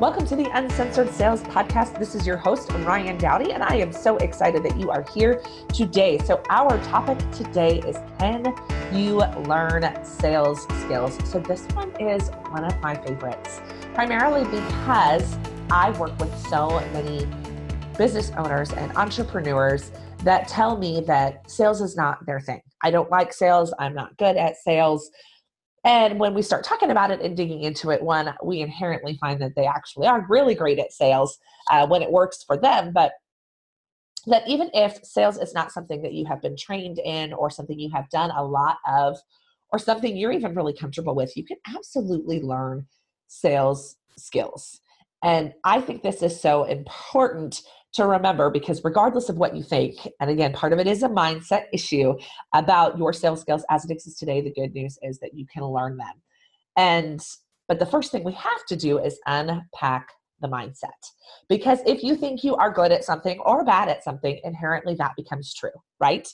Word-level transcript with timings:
Welcome 0.00 0.26
to 0.26 0.36
the 0.36 0.48
Uncensored 0.56 1.10
Sales 1.10 1.42
Podcast. 1.42 1.98
This 1.98 2.14
is 2.14 2.24
your 2.24 2.36
host, 2.36 2.68
Ryann 2.68 3.18
Dowdy, 3.18 3.50
and 3.50 3.64
I 3.64 3.74
am 3.78 3.92
so 3.92 4.16
excited 4.18 4.62
that 4.62 4.78
you 4.78 4.92
are 4.92 5.04
here 5.12 5.42
today. 5.74 6.18
So, 6.18 6.40
our 6.50 6.78
topic 6.84 7.18
today 7.32 7.80
is 7.80 7.96
Can 8.20 8.54
you 8.92 9.16
learn 9.48 9.92
sales 10.04 10.68
skills? 10.82 11.18
So, 11.28 11.40
this 11.40 11.66
one 11.74 11.90
is 12.00 12.28
one 12.50 12.62
of 12.62 12.80
my 12.80 12.94
favorites, 12.94 13.60
primarily 13.92 14.44
because 14.44 15.36
I 15.68 15.90
work 15.98 16.16
with 16.20 16.32
so 16.46 16.78
many 16.92 17.26
business 17.96 18.30
owners 18.38 18.70
and 18.70 18.96
entrepreneurs 18.96 19.90
that 20.22 20.46
tell 20.46 20.78
me 20.78 21.00
that 21.08 21.50
sales 21.50 21.80
is 21.80 21.96
not 21.96 22.24
their 22.24 22.38
thing. 22.38 22.62
I 22.84 22.92
don't 22.92 23.10
like 23.10 23.32
sales, 23.32 23.74
I'm 23.80 23.94
not 23.94 24.16
good 24.16 24.36
at 24.36 24.58
sales. 24.58 25.10
And 25.84 26.18
when 26.18 26.34
we 26.34 26.42
start 26.42 26.64
talking 26.64 26.90
about 26.90 27.10
it 27.10 27.20
and 27.20 27.36
digging 27.36 27.62
into 27.62 27.90
it, 27.90 28.02
one, 28.02 28.34
we 28.42 28.60
inherently 28.60 29.16
find 29.20 29.40
that 29.40 29.54
they 29.54 29.66
actually 29.66 30.06
are 30.06 30.26
really 30.28 30.54
great 30.54 30.78
at 30.78 30.92
sales 30.92 31.38
uh, 31.70 31.86
when 31.86 32.02
it 32.02 32.10
works 32.10 32.42
for 32.42 32.56
them. 32.56 32.92
But 32.92 33.12
that 34.26 34.46
even 34.46 34.70
if 34.74 35.04
sales 35.04 35.38
is 35.38 35.54
not 35.54 35.72
something 35.72 36.02
that 36.02 36.12
you 36.12 36.26
have 36.26 36.42
been 36.42 36.56
trained 36.56 36.98
in 36.98 37.32
or 37.32 37.50
something 37.50 37.78
you 37.78 37.90
have 37.90 38.10
done 38.10 38.30
a 38.30 38.44
lot 38.44 38.78
of 38.86 39.16
or 39.72 39.78
something 39.78 40.16
you're 40.16 40.32
even 40.32 40.54
really 40.54 40.72
comfortable 40.72 41.14
with, 41.14 41.36
you 41.36 41.44
can 41.44 41.58
absolutely 41.74 42.40
learn 42.42 42.86
sales 43.28 43.96
skills. 44.16 44.80
And 45.22 45.52
I 45.64 45.80
think 45.80 46.02
this 46.02 46.22
is 46.22 46.40
so 46.40 46.64
important 46.64 47.62
to 47.94 48.06
remember 48.06 48.50
because 48.50 48.84
regardless 48.84 49.28
of 49.28 49.36
what 49.36 49.56
you 49.56 49.62
think, 49.62 49.94
and 50.20 50.30
again, 50.30 50.52
part 50.52 50.72
of 50.72 50.78
it 50.78 50.86
is 50.86 51.02
a 51.02 51.08
mindset 51.08 51.64
issue 51.72 52.14
about 52.54 52.98
your 52.98 53.12
sales 53.12 53.40
skills 53.40 53.64
as 53.70 53.84
it 53.84 53.90
exists 53.90 54.18
today, 54.18 54.40
the 54.40 54.52
good 54.52 54.72
news 54.74 54.98
is 55.02 55.18
that 55.20 55.34
you 55.34 55.46
can 55.52 55.64
learn 55.64 55.96
them. 55.96 56.14
And 56.76 57.20
but 57.66 57.78
the 57.78 57.86
first 57.86 58.12
thing 58.12 58.24
we 58.24 58.32
have 58.32 58.64
to 58.68 58.76
do 58.76 58.98
is 58.98 59.18
unpack 59.26 60.08
the 60.40 60.48
mindset. 60.48 60.88
Because 61.48 61.80
if 61.86 62.02
you 62.02 62.16
think 62.16 62.42
you 62.42 62.56
are 62.56 62.72
good 62.72 62.92
at 62.92 63.04
something 63.04 63.38
or 63.40 63.64
bad 63.64 63.88
at 63.88 64.04
something, 64.04 64.40
inherently 64.44 64.94
that 64.94 65.12
becomes 65.16 65.52
true, 65.52 65.70
right? 66.00 66.26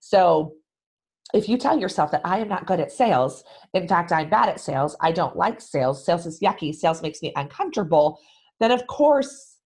So 0.00 0.54
if 1.34 1.48
you 1.48 1.58
tell 1.58 1.78
yourself 1.78 2.10
that 2.12 2.22
I 2.24 2.38
am 2.38 2.48
not 2.48 2.66
good 2.66 2.80
at 2.80 2.92
sales, 2.92 3.44
in 3.74 3.86
fact, 3.86 4.12
I'm 4.12 4.30
bad 4.30 4.48
at 4.48 4.60
sales, 4.60 4.96
I 5.00 5.12
don't 5.12 5.36
like 5.36 5.60
sales, 5.60 6.06
sales 6.06 6.24
is 6.24 6.40
yucky, 6.40 6.74
sales 6.74 7.02
makes 7.02 7.20
me 7.20 7.32
uncomfortable, 7.36 8.18
then 8.60 8.70
of 8.70 8.86
course 8.86 9.57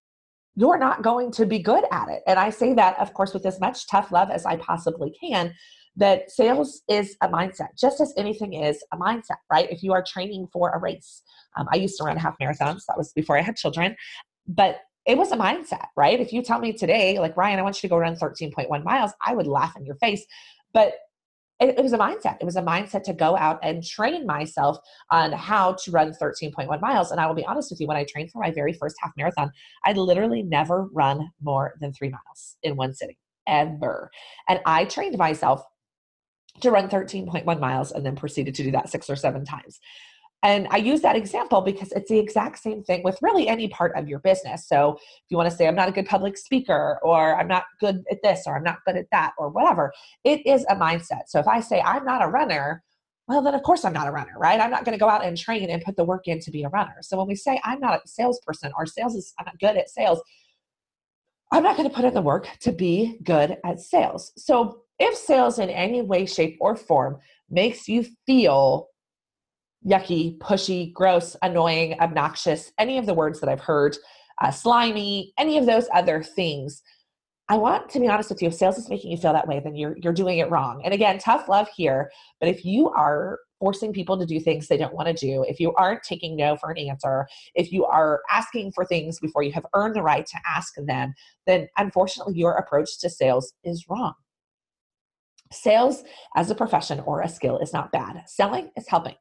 you're 0.55 0.79
not 0.79 1.03
going 1.03 1.33
to 1.33 1.47
be 1.47 1.59
good 1.59 1.85
at 1.91 2.09
it. 2.09 2.23
And 2.27 2.39
I 2.39 2.51
say 2.51 2.75
that, 2.75 2.99
of 2.99 3.15
course, 3.15 3.33
with 3.33 3.47
as 3.47 3.61
much 3.61 3.89
tough 3.89 4.13
love 4.13 4.31
as 4.31 4.45
I 4.45 4.57
possibly 4.57 5.15
can, 5.19 5.55
that 5.97 6.31
sales 6.31 6.83
is 6.89 7.17
a 7.23 7.29
mindset, 7.29 7.69
just 7.79 8.01
as 8.01 8.15
anything 8.17 8.55
is 8.55 8.83
a 8.93 8.97
mindset, 8.97 9.37
right? 9.51 9.71
If 9.71 9.83
you 9.83 9.93
are 9.93 10.03
training 10.03 10.49
for 10.53 10.71
a 10.71 10.79
race, 10.79 11.23
um, 11.57 11.67
I 11.73 11.77
used 11.77 11.99
to 11.99 12.05
run 12.05 12.17
half 12.17 12.37
marathons, 12.41 12.83
that 12.89 12.97
was 12.97 13.13
before 13.13 13.39
I 13.39 13.43
had 13.43 13.57
children, 13.57 13.97
but 14.47 14.81
it 15.05 15.19
was 15.19 15.33
a 15.33 15.37
mindset, 15.37 15.87
right? 15.97 16.19
If 16.19 16.33
you 16.33 16.43
tell 16.43 16.61
me 16.61 16.73
today, 16.73 17.19
like, 17.19 17.35
Ryann, 17.35 17.59
I 17.59 17.63
want 17.63 17.83
you 17.83 17.89
to 17.89 17.93
go 17.93 17.99
run 17.99 18.17
13.1 18.17 18.85
miles, 18.85 19.13
I 19.27 19.35
would 19.35 19.47
laugh 19.47 19.77
in 19.77 19.85
your 19.85 19.97
face. 19.97 20.25
But 20.73 20.95
it, 21.63 21.79
it 21.79 21.83
was 21.83 21.93
a 21.93 21.99
mindset. 21.99 22.37
It 22.41 22.45
was 22.45 22.57
a 22.57 22.63
mindset 22.63 23.05
to 23.05 23.13
go 23.13 23.37
out 23.37 23.59
and 23.63 23.85
train 23.85 24.27
myself 24.27 24.79
on 25.11 25.33
how 25.33 25.75
to 25.85 25.91
run 25.91 26.13
13.1 26.13 26.81
miles. 26.81 27.11
And 27.11 27.21
I 27.21 27.27
will 27.27 27.35
be 27.35 27.47
honest 27.47 27.71
with 27.71 27.81
you, 27.81 27.87
when 27.87 27.97
I 27.97 28.05
trained 28.05 28.31
for 28.31 28.41
my 28.41 28.51
very 28.51 28.73
first 28.73 28.97
half 29.01 29.13
marathon, 29.17 29.51
I 29.85 29.93
literally 29.93 30.43
never 30.43 30.89
run 30.93 31.31
more 31.41 31.75
than 31.81 31.93
three 31.93 32.11
miles 32.11 32.57
in 32.63 32.77
one 32.77 32.95
sitting, 32.95 33.17
ever. 33.47 34.11
And 34.49 34.61
I 34.67 34.85
trained 34.85 35.17
myself 35.17 35.63
to 36.61 36.71
run 36.71 36.89
13.1 36.89 37.61
miles 37.61 37.93
and 37.93 38.05
then 38.05 38.17
proceeded 38.17 38.55
to 38.57 38.63
do 38.65 38.71
that 38.73 38.91
six 38.91 39.09
or 39.09 39.17
seven 39.17 39.45
times. 39.45 39.81
And 40.45 40.67
I 40.71 40.79
use 40.79 41.03
that 41.03 41.15
example 41.15 41.61
because 41.61 41.93
it's 41.93 42.11
the 42.11 42.19
exact 42.19 42.59
same 42.59 42.83
thing 42.83 43.03
with 43.05 43.17
really 43.23 43.47
any 43.47 43.69
part 43.69 43.97
of 43.97 44.09
your 44.09 44.19
business. 44.19 44.67
So 44.67 44.95
if 44.95 45.25
you 45.29 45.37
want 45.37 45.49
to 45.49 45.57
say, 45.57 45.69
I'm 45.69 45.77
not 45.77 45.89
a 45.89 45.93
good 45.93 46.07
public 46.07 46.37
speaker, 46.37 46.99
or 47.03 47.39
I'm 47.39 47.47
not 47.47 47.65
good 47.79 48.03
at 48.11 48.19
this, 48.25 48.43
or 48.47 48.57
I'm 48.57 48.65
not 48.65 48.79
good 48.85 48.97
at 48.97 49.07
that, 49.13 49.35
or 49.39 49.51
whatever, 49.51 49.93
it 50.25 50.45
is 50.45 50.67
a 50.69 50.75
mindset. 50.75 51.23
So 51.29 51.39
if 51.39 51.47
I 51.47 51.61
say, 51.61 51.81
I'm 51.81 52.05
not 52.05 52.25
a 52.25 52.27
runner, 52.27 52.83
well, 53.29 53.41
then 53.41 53.55
of 53.55 53.63
course 53.63 53.85
I'm 53.85 53.93
not 53.93 54.09
a 54.09 54.11
runner, 54.11 54.35
right? 54.37 54.61
I'm 54.61 54.71
not 54.71 54.85
going 54.85 54.99
to 54.99 55.01
go 55.01 55.09
out 55.09 55.25
and 55.25 55.39
train 55.39 55.71
and 55.71 55.81
put 55.83 55.97
the 55.97 56.05
work 56.05 56.27
in 56.27 56.41
to 56.41 56.51
be 56.51 56.65
a 56.65 56.69
runner. 56.71 56.97
So 57.03 57.17
when 57.19 57.29
we 57.29 57.37
say, 57.37 57.61
I'm 57.63 57.79
not 57.79 58.01
a 58.05 58.09
salesperson, 58.09 58.73
or 58.77 58.85
sales 58.85 59.15
is, 59.15 59.33
I'm 59.39 59.47
not 59.47 59.61
good 59.61 59.77
at 59.77 59.91
sales, 59.91 60.21
I'm 61.53 61.63
not 61.63 61.77
going 61.77 61.89
to 61.89 61.95
put 61.95 62.05
in 62.05 62.15
the 62.15 62.23
work 62.23 62.49
to 62.63 62.73
be 62.73 63.19
good 63.23 63.59
at 63.65 63.79
sales. 63.79 64.33
So 64.37 64.83
if 64.99 65.17
sales 65.17 65.59
in 65.61 65.71
any 65.71 66.03
way, 66.03 66.27
shape, 66.27 66.57
or 66.61 66.75
form 66.75 67.19
makes 67.49 67.87
you 67.87 68.07
feel 68.27 68.89
yucky, 69.87 70.39
pushy, 70.39 70.93
gross, 70.93 71.37
annoying, 71.43 71.99
obnoxious, 72.01 72.73
any 72.79 72.99
of 72.99 73.07
the 73.07 73.15
words 73.15 73.41
that 73.41 73.49
I've 73.49 73.61
heard, 73.61 73.97
uh, 74.41 74.51
slimy, 74.51 75.33
any 75.39 75.59
of 75.59 75.67
those 75.67 75.89
other 75.95 76.23
things. 76.23 76.83
I 77.49 77.57
want 77.57 77.91
to 77.91 78.01
be 78.01 78.09
honest 78.09 78.31
with 78.31 78.41
you, 78.41 78.49
if 78.49 78.55
sales 78.55 78.79
is 78.79 78.89
making 78.89 79.11
you 79.11 79.17
feel 79.17 79.33
that 79.33 79.49
way, 79.49 79.61
then 79.61 79.75
you're 79.75 79.97
you're 79.99 80.13
doing 80.13 80.39
it 80.39 80.51
wrong. 80.51 80.81
And 80.85 80.95
again, 80.95 81.19
tough 81.19 81.49
love 81.49 81.69
here, 81.77 82.11
but 82.41 82.49
if 82.49 82.65
you 82.65 82.89
are 82.91 83.41
forcing 83.59 83.93
people 83.93 84.19
to 84.19 84.27
do 84.27 84.41
things 84.41 84.67
they 84.67 84.77
don't 84.77 84.95
want 84.95 85.07
to 85.07 85.15
do, 85.15 85.45
if 85.49 85.61
you 85.61 85.73
aren't 85.75 86.03
taking 86.03 86.35
no 86.37 86.57
for 86.57 86.71
an 86.71 86.79
answer, 86.79 87.27
if 87.55 87.71
you 87.71 87.85
are 87.85 88.21
asking 88.31 88.73
for 88.73 88.85
things 88.85 89.21
before 89.21 89.43
you 89.43 89.53
have 89.53 89.67
earned 89.75 89.95
the 89.95 90.03
right 90.03 90.27
to 90.27 90.39
ask 90.47 90.75
them, 90.77 91.15
then 91.47 91.69
unfortunately 91.77 92.35
your 92.35 92.55
approach 92.55 92.99
to 93.01 93.11
sales 93.11 93.53
is 93.65 93.87
wrong. 93.89 94.15
Sales 95.53 96.03
as 96.35 96.51
a 96.51 96.55
profession 96.55 97.01
or 97.01 97.21
a 97.21 97.29
skill 97.29 97.59
is 97.59 97.73
not 97.73 97.93
bad. 97.93 98.23
Selling 98.27 98.71
is 98.77 98.89
helping. 98.89 99.15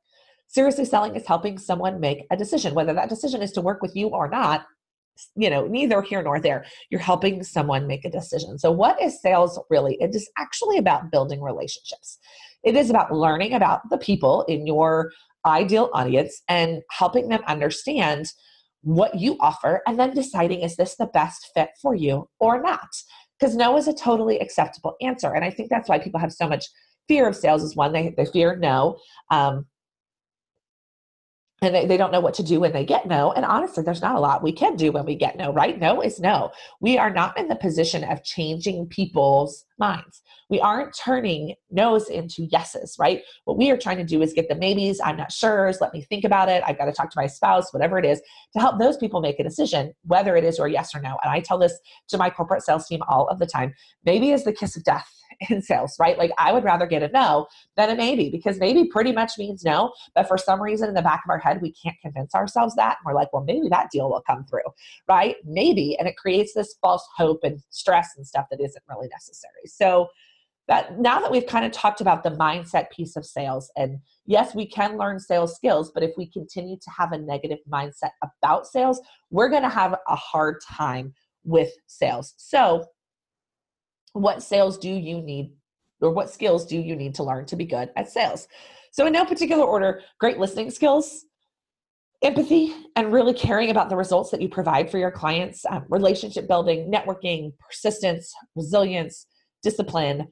Seriously 0.51 0.84
selling 0.84 1.16
is 1.16 1.25
helping 1.25 1.57
someone 1.57 2.01
make 2.01 2.25
a 2.29 2.35
decision, 2.35 2.73
whether 2.73 2.94
that 2.94 3.07
decision 3.07 3.41
is 3.41 3.53
to 3.53 3.62
work 3.62 3.81
with 3.81 3.95
you 3.95 4.07
or 4.09 4.29
not. 4.29 4.66
You 5.35 5.50
know, 5.50 5.66
neither 5.66 6.01
here 6.01 6.22
nor 6.22 6.39
there. 6.39 6.66
You're 6.89 7.00
helping 7.00 7.44
someone 7.44 7.88
make 7.88 8.03
a 8.03 8.09
decision. 8.09 8.59
So, 8.59 8.72
what 8.72 9.01
is 9.01 9.22
sales 9.22 9.59
really? 9.69 9.95
It 10.01 10.13
is 10.13 10.29
actually 10.38 10.78
about 10.78 11.12
building 11.12 11.41
relationships. 11.41 12.17
It 12.63 12.75
is 12.75 12.89
about 12.89 13.13
learning 13.13 13.53
about 13.53 13.81
the 13.89 13.97
people 13.97 14.44
in 14.50 14.67
your 14.67 15.12
ideal 15.45 15.89
audience 15.94 16.41
and 16.50 16.81
helping 16.91 17.29
them 17.29 17.41
understand 17.47 18.28
what 18.83 19.16
you 19.16 19.38
offer 19.39 19.81
and 19.88 20.00
then 20.00 20.13
deciding 20.13 20.62
is 20.62 20.75
this 20.75 20.95
the 20.95 21.06
best 21.07 21.50
fit 21.53 21.69
for 21.81 21.95
you 21.95 22.28
or 22.39 22.62
not 22.62 22.89
because 23.39 23.56
no 23.56 23.78
is 23.78 23.88
a 23.88 23.94
totally 23.94 24.39
acceptable 24.39 24.95
answer 25.01 25.33
and 25.33 25.45
i 25.45 25.50
think 25.51 25.69
that's 25.69 25.88
why 25.88 26.00
people 26.00 26.19
have 26.19 26.33
so 26.33 26.47
much 26.47 26.66
fear 27.07 27.28
of 27.28 27.35
sales 27.35 27.63
is 27.63 27.75
one 27.75 27.91
they, 27.91 28.13
they 28.18 28.25
fear 28.25 28.56
no 28.56 28.97
um, 29.29 29.66
and 31.62 31.76
they, 31.76 31.86
they 31.86 31.98
don't 31.98 32.12
know 32.12 32.20
what 32.20 32.34
to 32.36 32.44
do 32.44 32.60
when 32.60 32.74
they 32.74 32.84
get 32.84 33.06
no. 33.06 33.32
And 33.34 33.46
honestly, 33.46 33.84
there's 33.84 34.02
not 34.02 34.16
a 34.16 34.20
lot 34.20 34.42
we 34.42 34.52
can 34.52 34.76
do 34.76 34.92
when 34.92 35.06
we 35.06 35.16
get 35.16 35.38
no, 35.38 35.54
right? 35.54 35.80
No 35.80 36.02
is 36.02 36.20
no. 36.20 36.52
We 36.80 36.98
are 36.98 37.12
not 37.12 37.38
in 37.38 37.48
the 37.48 37.56
position 37.56 38.04
of 38.04 38.24
changing 38.24 38.88
people's 38.88 39.66
minds. 39.78 40.24
We 40.50 40.60
aren't 40.60 40.98
turning 40.98 41.54
no's 41.70 42.10
into 42.10 42.46
yeses, 42.46 42.96
right? 43.00 43.22
What 43.46 43.58
we 43.58 43.70
are 43.70 43.78
trying 43.78 43.98
to 43.98 44.04
do 44.04 44.22
is 44.24 44.34
get 44.34 44.50
the 44.50 44.56
maybes, 44.56 45.00
I'm 45.04 45.18
not 45.18 45.32
sure, 45.32 45.72
let 45.80 45.94
me 45.94 46.02
think 46.02 46.26
about 46.26 46.50
it, 46.50 46.64
I've 46.66 46.78
got 46.78 46.86
to 46.86 46.92
talk 46.92 47.12
to 47.12 47.20
my 47.20 47.28
spouse, 47.28 47.72
whatever 47.72 48.00
it 48.00 48.06
is, 48.06 48.22
to 48.54 48.60
help 48.60 48.80
those 48.80 48.98
people 48.98 49.22
make 49.22 49.40
a 49.40 49.44
decision, 49.44 49.94
whether 50.06 50.36
it 50.36 50.44
is 50.44 50.60
or 50.60 50.68
yes 50.68 50.96
or 50.96 51.00
no. 51.00 51.18
And 51.24 51.32
I 51.32 51.40
tell 51.42 51.60
this 51.60 51.80
to 52.10 52.18
my 52.18 52.30
corporate 52.30 52.64
sales 52.64 52.88
team 52.88 53.02
all 53.08 53.28
of 53.28 53.40
the 53.40 53.46
time. 53.46 53.74
Maybe 54.04 54.32
is 54.32 54.44
the 54.44 54.54
kiss 54.54 54.76
of 54.76 54.84
death 54.84 55.21
in 55.50 55.62
sales, 55.62 55.96
right? 56.00 56.18
Like 56.18 56.31
I 56.38 56.52
would 56.52 56.63
rather 56.63 56.85
get 56.85 57.03
a 57.03 57.09
no 57.09 57.47
than 57.78 57.90
a 57.90 57.96
maybe 57.96 58.29
because 58.29 58.59
maybe 58.59 58.85
pretty 58.85 59.12
much 59.12 59.34
means 59.38 59.63
no. 59.63 59.94
But 60.16 60.28
for 60.28 60.38
some 60.38 60.62
reason 60.62 60.90
in 60.90 60.96
the 60.96 61.02
back 61.02 61.22
of 61.25 61.29
our 61.29 61.40
head, 61.40 61.62
we 61.62 61.74
can't 61.74 61.97
convince 62.02 62.35
ourselves 62.35 62.75
that. 62.75 62.97
And 63.00 63.06
we're 63.06 63.19
like, 63.19 63.34
well, 63.34 63.44
maybe 63.44 63.68
that 63.69 63.90
deal 63.91 64.09
will 64.09 64.24
come 64.28 64.46
through, 64.46 64.62
right? 65.07 65.35
Maybe. 65.46 65.97
And 65.97 66.07
it 66.07 66.18
creates 66.18 66.53
this 66.53 66.75
false 66.81 67.07
hope 67.18 67.40
and 67.44 67.62
stress 67.69 68.09
and 68.18 68.25
stuff 68.25 68.46
that 68.51 68.62
isn't 68.62 68.84
really 68.90 69.07
necessary. 69.09 69.66
So, 69.66 70.09
that 70.68 71.00
now 71.00 71.19
that 71.19 71.31
we've 71.31 71.47
kind 71.47 71.66
of 71.66 71.72
talked 71.72 72.01
about 72.01 72.24
the 72.24 72.30
mindset 72.30 72.90
piece 72.91 73.16
of 73.16 73.25
sales 73.25 73.72
and 73.75 74.00
yes 74.25 74.53
we 74.53 74.66
can 74.66 74.96
learn 74.96 75.19
sales 75.19 75.56
skills 75.56 75.91
but 75.91 76.03
if 76.03 76.12
we 76.18 76.30
continue 76.30 76.78
to 76.78 76.90
have 76.96 77.12
a 77.12 77.18
negative 77.18 77.57
mindset 77.69 78.12
about 78.21 78.68
sales 78.68 79.01
we're 79.31 79.50
going 79.50 79.63
to 79.63 79.69
have 79.69 79.95
a 80.07 80.16
hard 80.16 80.62
time 80.69 81.13
with 81.44 81.71
sales 81.88 82.36
so 82.38 82.86
what 84.13 84.44
sales 84.44 84.78
do 84.78 84.90
you 84.90 85.22
need 85.22 85.54
or 86.02 86.12
what 86.12 86.30
skills 86.30 86.66
do 86.66 86.80
you 86.80 86.96
need 86.96 87.16
to 87.16 87.24
learn 87.24 87.46
to 87.46 87.56
be 87.56 87.66
good 87.66 87.90
at 87.96 88.10
sales? 88.10 88.48
So, 88.92 89.06
in 89.06 89.13
no 89.13 89.25
particular 89.25 89.63
order, 89.63 90.02
great 90.19 90.38
listening 90.38 90.69
skills, 90.69 91.25
empathy, 92.22 92.74
and 92.96 93.13
really 93.13 93.34
caring 93.34 93.69
about 93.69 93.90
the 93.90 93.96
results 93.96 94.31
that 94.31 94.42
you 94.42 94.50
provide 94.50 94.92
for 94.92 94.98
your 94.98 95.12
clients, 95.12 95.66
um, 95.69 95.86
relationship 95.90 96.48
building, 96.48 96.92
networking, 96.92 97.54
persistence, 97.60 98.34
resilience, 98.56 99.28
discipline. 99.63 100.28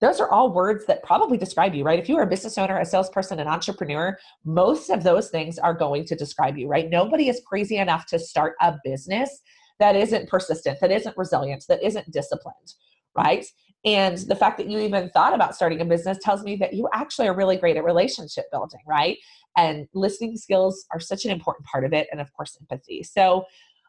Those 0.00 0.20
are 0.20 0.28
all 0.30 0.52
words 0.52 0.84
that 0.86 1.04
probably 1.04 1.38
describe 1.38 1.74
you, 1.74 1.84
right? 1.84 1.98
If 1.98 2.08
you 2.08 2.16
are 2.16 2.24
a 2.24 2.28
business 2.28 2.58
owner, 2.58 2.76
a 2.78 2.84
salesperson, 2.84 3.38
an 3.38 3.46
entrepreneur, 3.46 4.18
most 4.44 4.90
of 4.90 5.04
those 5.04 5.30
things 5.30 5.58
are 5.58 5.74
going 5.74 6.04
to 6.06 6.16
describe 6.16 6.58
you, 6.58 6.66
right? 6.66 6.90
Nobody 6.90 7.28
is 7.28 7.40
crazy 7.46 7.76
enough 7.76 8.06
to 8.06 8.18
start 8.18 8.54
a 8.60 8.74
business 8.84 9.40
that 9.78 9.94
isn't 9.94 10.28
persistent, 10.28 10.80
that 10.80 10.90
isn't 10.90 11.16
resilient, 11.16 11.64
that 11.68 11.82
isn't 11.82 12.10
disciplined 12.10 12.74
right? 13.16 13.44
And 13.84 14.18
the 14.18 14.36
fact 14.36 14.58
that 14.58 14.68
you 14.68 14.78
even 14.78 15.10
thought 15.10 15.34
about 15.34 15.56
starting 15.56 15.80
a 15.80 15.84
business 15.84 16.18
tells 16.22 16.44
me 16.44 16.56
that 16.56 16.72
you 16.72 16.88
actually 16.92 17.26
are 17.28 17.34
really 17.34 17.56
great 17.56 17.76
at 17.76 17.84
relationship 17.84 18.44
building, 18.52 18.80
right? 18.86 19.18
And 19.56 19.88
listening 19.92 20.36
skills 20.36 20.84
are 20.92 21.00
such 21.00 21.24
an 21.24 21.32
important 21.32 21.66
part 21.66 21.84
of 21.84 21.92
it. 21.92 22.06
And 22.12 22.20
of 22.20 22.32
course, 22.32 22.56
empathy. 22.60 23.02
So 23.02 23.44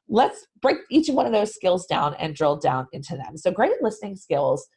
let's 0.09 0.47
break 0.61 0.77
each 0.89 1.09
one 1.09 1.25
of 1.25 1.31
those 1.31 1.53
skills 1.53 1.85
down 1.85 2.15
and 2.15 2.35
drill 2.35 2.57
down 2.57 2.87
into 2.91 3.15
them. 3.15 3.37
So, 3.37 3.51
great 3.51 3.81
listening 3.81 4.15
skills 4.15 4.67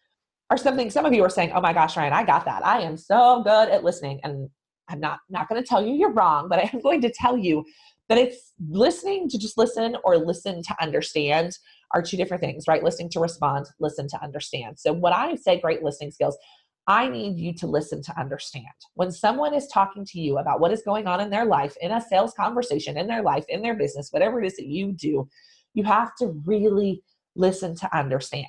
are 0.51 0.57
something 0.57 0.91
some 0.91 1.05
of 1.05 1.13
you 1.13 1.25
are 1.25 1.31
saying, 1.31 1.53
Oh 1.55 1.61
my 1.61 1.73
gosh, 1.73 1.95
Ryann, 1.95 2.13
I 2.13 2.25
got 2.25 2.45
that. 2.45 2.65
I 2.65 2.83
am 2.83 2.97
so 2.97 3.43
good 3.43 3.69
at 3.69 3.85
listening. 3.85 4.21
And 4.23 4.49
I'm 4.89 5.01
not, 5.01 5.19
not 5.29 5.49
going 5.49 5.61
to 5.61 5.67
tell 5.67 5.85
you 5.85 5.95
you're 5.95 6.13
wrong, 6.13 6.49
but 6.49 6.59
I 6.59 6.71
am 6.73 6.81
going 6.81 7.01
to 7.01 7.13
tell 7.13 7.37
you 7.37 7.65
that 8.09 8.19
it's 8.19 8.53
listening 8.69 9.29
to 9.29 9.39
just 9.39 9.59
listen 9.59 9.97
or 10.05 10.17
listen 10.17 10.63
to 10.63 10.77
understand 10.81 11.59
are 11.94 12.03
two 12.03 12.17
different 12.17 12.43
things, 12.43 12.67
right? 12.67 12.83
Listening 12.83 13.11
to 13.11 13.21
respond, 13.21 13.67
listen 13.81 14.09
to 14.09 14.23
understand. 14.23 14.79
So, 14.79 14.93
what 14.93 15.12
I 15.12 15.35
say 15.37 15.61
great 15.61 15.83
listening 15.83 16.11
skills, 16.11 16.37
I 16.87 17.09
need 17.09 17.37
you 17.37 17.53
to 17.55 17.67
listen 17.67 18.03
to 18.03 18.19
understand. 18.19 18.67
When 18.94 19.11
someone 19.11 19.55
is 19.55 19.67
talking 19.69 20.05
to 20.05 20.21
you 20.21 20.38
about 20.38 20.61
what 20.61 20.73
is 20.73 20.83
going 20.83 21.06
on 21.06 21.21
in 21.21 21.31
their 21.31 21.44
life, 21.44 21.77
in 21.81 21.93
a 21.93 22.00
sales 22.00 22.33
conversation, 22.35 22.97
in 22.97 23.09
their 23.09 23.23
life, 23.23 23.44
in 23.49 23.62
their 23.62 23.75
business, 23.75 24.12
whatever 24.12 24.41
it 24.41 24.47
is 24.47 24.56
that 24.56 24.67
you 24.67 24.93
do, 24.93 25.29
you 25.75 25.85
have 25.85 26.15
to 26.17 26.41
really 26.44 27.03
listen 27.35 27.75
to 27.77 27.97
understand. 27.97 28.47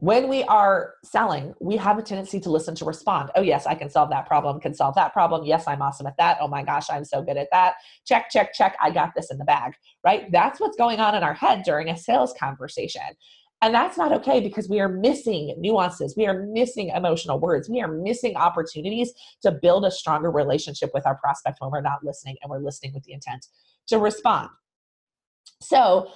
When 0.00 0.28
we 0.28 0.44
are 0.44 0.94
selling, 1.04 1.52
we 1.60 1.76
have 1.76 1.98
a 1.98 2.02
tendency 2.02 2.40
to 2.40 2.50
listen 2.50 2.74
to 2.76 2.86
respond. 2.86 3.30
Oh, 3.36 3.42
yes, 3.42 3.66
I 3.66 3.74
can 3.74 3.90
solve 3.90 4.08
that 4.08 4.26
problem, 4.26 4.58
can 4.58 4.72
solve 4.72 4.94
that 4.94 5.12
problem. 5.12 5.44
Yes, 5.44 5.64
I'm 5.68 5.82
awesome 5.82 6.06
at 6.06 6.16
that. 6.16 6.38
Oh 6.40 6.48
my 6.48 6.62
gosh, 6.62 6.86
I'm 6.90 7.04
so 7.04 7.20
good 7.20 7.36
at 7.36 7.48
that. 7.52 7.74
Check, 8.06 8.30
check, 8.30 8.54
check. 8.54 8.76
I 8.80 8.90
got 8.90 9.10
this 9.14 9.30
in 9.30 9.36
the 9.36 9.44
bag, 9.44 9.74
right? 10.02 10.32
That's 10.32 10.58
what's 10.58 10.76
going 10.78 11.00
on 11.00 11.14
in 11.14 11.22
our 11.22 11.34
head 11.34 11.64
during 11.66 11.90
a 11.90 11.98
sales 11.98 12.32
conversation. 12.40 13.02
And 13.60 13.74
that's 13.74 13.98
not 13.98 14.10
okay 14.12 14.40
because 14.40 14.70
we 14.70 14.80
are 14.80 14.88
missing 14.88 15.54
nuances. 15.58 16.14
We 16.16 16.26
are 16.26 16.46
missing 16.46 16.88
emotional 16.88 17.38
words. 17.38 17.68
We 17.68 17.82
are 17.82 17.92
missing 17.92 18.36
opportunities 18.36 19.12
to 19.42 19.52
build 19.52 19.84
a 19.84 19.90
stronger 19.90 20.30
relationship 20.30 20.92
with 20.94 21.06
our 21.06 21.16
prospect 21.16 21.58
when 21.60 21.70
we're 21.70 21.82
not 21.82 22.02
listening 22.02 22.36
and 22.40 22.50
we're 22.50 22.60
listening 22.60 22.94
with 22.94 23.04
the 23.04 23.12
intent 23.12 23.48
to 23.88 23.98
respond. 23.98 24.48
So, 25.60 26.10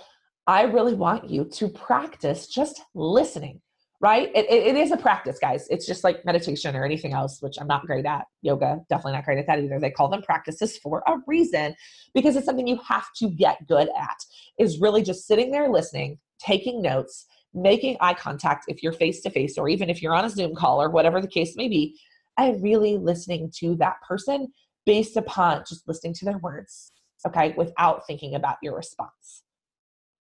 I 0.46 0.62
really 0.62 0.94
want 0.94 1.30
you 1.30 1.44
to 1.44 1.68
practice 1.68 2.46
just 2.46 2.82
listening 2.94 3.62
right? 4.00 4.30
It, 4.34 4.46
it, 4.50 4.66
it 4.68 4.76
is 4.76 4.90
a 4.90 4.96
practice, 4.96 5.38
guys. 5.38 5.66
It's 5.70 5.86
just 5.86 6.04
like 6.04 6.24
meditation 6.24 6.76
or 6.76 6.84
anything 6.84 7.12
else, 7.12 7.40
which 7.40 7.56
I'm 7.60 7.66
not 7.66 7.86
great 7.86 8.04
at. 8.04 8.26
Yoga, 8.42 8.80
definitely 8.88 9.12
not 9.12 9.24
great 9.24 9.38
at 9.38 9.46
that 9.46 9.60
either. 9.60 9.80
They 9.80 9.90
call 9.90 10.08
them 10.08 10.22
practices 10.22 10.76
for 10.78 11.02
a 11.06 11.16
reason 11.26 11.74
because 12.12 12.36
it's 12.36 12.46
something 12.46 12.66
you 12.66 12.80
have 12.86 13.06
to 13.16 13.30
get 13.30 13.66
good 13.66 13.88
at, 13.98 14.16
is 14.58 14.80
really 14.80 15.02
just 15.02 15.26
sitting 15.26 15.50
there 15.50 15.68
listening, 15.68 16.18
taking 16.38 16.82
notes, 16.82 17.26
making 17.54 17.96
eye 18.00 18.14
contact 18.14 18.64
if 18.68 18.82
you're 18.82 18.92
face 18.92 19.20
to 19.22 19.30
face, 19.30 19.56
or 19.56 19.68
even 19.68 19.88
if 19.88 20.02
you're 20.02 20.14
on 20.14 20.24
a 20.24 20.30
Zoom 20.30 20.54
call 20.54 20.82
or 20.82 20.90
whatever 20.90 21.20
the 21.20 21.28
case 21.28 21.54
may 21.56 21.68
be, 21.68 21.96
and 22.36 22.62
really 22.62 22.98
listening 22.98 23.50
to 23.58 23.76
that 23.76 23.94
person 24.06 24.48
based 24.84 25.16
upon 25.16 25.62
just 25.68 25.86
listening 25.88 26.12
to 26.14 26.24
their 26.24 26.38
words, 26.38 26.90
okay, 27.26 27.54
without 27.56 28.06
thinking 28.06 28.34
about 28.34 28.56
your 28.62 28.76
response. 28.76 29.44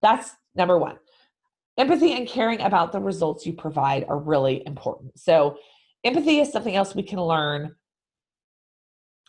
That's 0.01 0.31
number 0.55 0.77
one. 0.77 0.97
Empathy 1.79 2.11
and 2.11 2.27
caring 2.27 2.59
about 2.59 2.91
the 2.91 2.99
results 2.99 3.45
you 3.45 3.53
provide 3.53 4.03
are 4.09 4.19
really 4.19 4.61
important. 4.67 5.17
So, 5.17 5.57
empathy 6.03 6.39
is 6.39 6.51
something 6.51 6.75
else 6.75 6.93
we 6.93 7.03
can 7.03 7.21
learn 7.21 7.73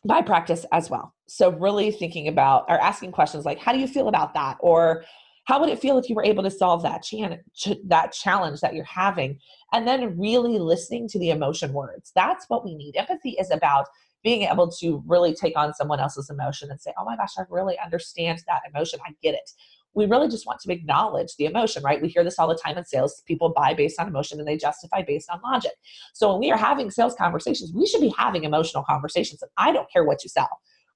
by 0.04 0.20
practice 0.22 0.66
as 0.72 0.90
well. 0.90 1.14
So, 1.28 1.50
really 1.52 1.92
thinking 1.92 2.26
about 2.26 2.64
or 2.68 2.80
asking 2.80 3.12
questions 3.12 3.44
like, 3.44 3.60
How 3.60 3.72
do 3.72 3.78
you 3.78 3.86
feel 3.86 4.08
about 4.08 4.34
that? 4.34 4.56
Or, 4.58 5.04
How 5.44 5.60
would 5.60 5.68
it 5.68 5.78
feel 5.78 5.96
if 5.96 6.08
you 6.08 6.16
were 6.16 6.24
able 6.24 6.42
to 6.42 6.50
solve 6.50 6.82
that, 6.82 7.04
chan- 7.04 7.38
that 7.86 8.12
challenge 8.12 8.60
that 8.62 8.74
you're 8.74 8.84
having? 8.84 9.38
And 9.72 9.86
then 9.86 10.18
really 10.18 10.58
listening 10.58 11.06
to 11.10 11.20
the 11.20 11.30
emotion 11.30 11.72
words. 11.72 12.10
That's 12.16 12.46
what 12.48 12.64
we 12.64 12.74
need. 12.74 12.96
Empathy 12.96 13.36
is 13.38 13.52
about 13.52 13.86
being 14.24 14.42
able 14.42 14.70
to 14.72 15.02
really 15.06 15.34
take 15.34 15.56
on 15.56 15.72
someone 15.72 16.00
else's 16.00 16.28
emotion 16.28 16.68
and 16.72 16.80
say, 16.80 16.92
Oh 16.98 17.04
my 17.04 17.16
gosh, 17.16 17.34
I 17.38 17.42
really 17.48 17.78
understand 17.78 18.42
that 18.48 18.62
emotion. 18.68 18.98
I 19.06 19.12
get 19.22 19.34
it 19.34 19.50
we 19.94 20.06
really 20.06 20.28
just 20.28 20.46
want 20.46 20.60
to 20.60 20.72
acknowledge 20.72 21.34
the 21.36 21.46
emotion, 21.46 21.82
right? 21.82 22.00
We 22.00 22.08
hear 22.08 22.22
this 22.22 22.38
all 22.38 22.48
the 22.48 22.54
time 22.54 22.78
in 22.78 22.84
sales. 22.84 23.22
People 23.26 23.52
buy 23.54 23.74
based 23.74 24.00
on 24.00 24.08
emotion 24.08 24.38
and 24.38 24.46
they 24.46 24.56
justify 24.56 25.02
based 25.02 25.28
on 25.30 25.40
logic. 25.42 25.72
So 26.14 26.30
when 26.30 26.40
we 26.40 26.50
are 26.52 26.58
having 26.58 26.90
sales 26.90 27.14
conversations, 27.14 27.72
we 27.74 27.86
should 27.86 28.00
be 28.00 28.14
having 28.16 28.44
emotional 28.44 28.84
conversations. 28.84 29.42
And 29.42 29.50
I 29.56 29.72
don't 29.72 29.90
care 29.92 30.04
what 30.04 30.22
you 30.22 30.30
sell, 30.30 30.48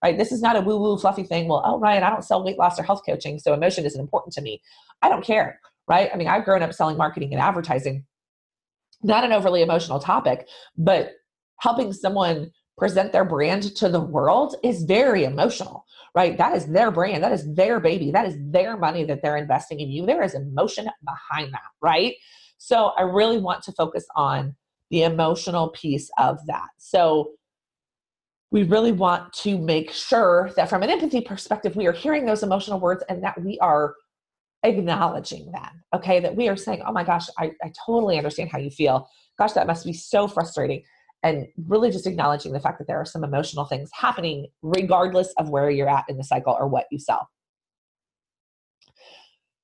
right? 0.03 0.17
This 0.17 0.31
is 0.31 0.41
not 0.41 0.57
a 0.57 0.61
woo 0.61 0.79
woo 0.79 0.97
fluffy 0.97 1.25
thing. 1.25 1.49
Well, 1.49 1.63
oh, 1.65 1.81
Ryann, 1.81 2.03
I 2.03 2.11
don't 2.11 2.25
sell 2.25 2.45
weight 2.45 2.59
loss 2.59 2.79
or 2.79 2.85
health 2.85 3.03
coaching, 3.07 3.39
so 3.39 3.53
emotion 3.53 3.85
isn't 3.85 4.01
important 4.01 4.33
to 4.35 4.43
me. 4.43 4.63
I 5.03 5.09
don't 5.09 5.25
care, 5.25 5.61
right? 5.89 6.11
I 6.13 6.17
mean, 6.17 6.29
I've 6.29 6.45
grown 6.45 6.63
up 6.63 6.73
selling 6.73 6.97
marketing 6.97 7.33
and 7.33 7.43
advertising, 7.43 8.05
not 9.03 9.25
an 9.25 9.33
overly 9.33 9.63
emotional 9.63 9.99
topic, 9.99 10.49
but 10.77 11.11
helping 11.59 11.93
someone 11.93 12.51
present 12.77 13.13
their 13.13 13.25
brand 13.25 13.75
to 13.77 13.89
the 13.89 14.01
world 14.01 14.57
is 14.63 14.83
very 14.83 15.25
emotional, 15.25 15.84
right? 16.15 16.39
That 16.39 16.55
is 16.55 16.67
their 16.67 16.91
brand. 16.91 17.23
That 17.23 17.33
is 17.33 17.55
their 17.55 17.81
baby. 17.81 18.11
That 18.11 18.27
is 18.27 18.37
their 18.39 18.77
money 18.77 19.05
that 19.05 19.21
they're 19.23 19.37
investing 19.37 19.81
in 19.81 19.91
you. 19.91 20.07
There 20.07 20.23
is 20.23 20.35
emotion 20.35 20.89
behind 21.05 21.53
that, 21.53 21.63
right? 21.83 22.15
So 22.59 22.93
I 22.97 23.03
really 23.03 23.39
want 23.39 23.63
to 23.65 23.73
focus 23.73 24.07
on 24.15 24.55
the 24.91 25.03
emotional 25.03 25.71
piece 25.71 26.11
of 26.19 26.39
that. 26.47 26.69
So 26.79 27.33
we 28.53 28.63
really 28.63 28.93
want 28.93 29.33
to 29.33 29.59
make 29.59 29.91
sure 29.91 30.53
that 30.57 30.71
from 30.71 30.85
an 30.85 30.91
empathy 30.91 31.21
perspective, 31.21 31.75
we 31.75 31.87
are 31.87 31.93
hearing 31.93 32.25
those 32.25 32.45
emotional 32.45 32.79
words 32.79 33.03
and 33.09 33.23
that 33.25 33.41
we 33.43 33.59
are 33.59 33.95
acknowledging 34.63 35.51
them. 35.51 35.83
Okay. 35.93 36.21
That 36.21 36.37
we 36.37 36.49
are 36.49 36.57
saying, 36.57 36.83
oh 36.87 36.93
my 36.93 37.03
gosh, 37.03 37.27
I, 37.39 37.51
I 37.63 37.73
totally 37.85 38.17
understand 38.17 38.51
how 38.53 38.59
you 38.59 38.71
feel. 38.71 39.09
Gosh, 39.37 39.53
that 39.53 39.67
must 39.67 39.85
be 39.85 39.93
so 39.93 40.29
frustrating 40.29 40.85
and 41.25 41.47
really 41.67 41.91
just 41.91 42.07
acknowledging 42.07 42.53
the 42.53 42.61
fact 42.61 42.79
that 42.79 42.87
there 42.87 43.01
are 43.01 43.05
some 43.07 43.25
emotional 43.25 43.65
things 43.65 43.91
happening 43.95 44.47
regardless 44.63 45.33
of 45.39 45.49
where 45.49 45.71
you're 45.71 45.89
at 45.89 46.05
in 46.09 46.19
the 46.19 46.23
cycle 46.23 46.55
or 46.57 46.69
what 46.69 46.85
you 46.93 46.99
sell. 46.99 47.29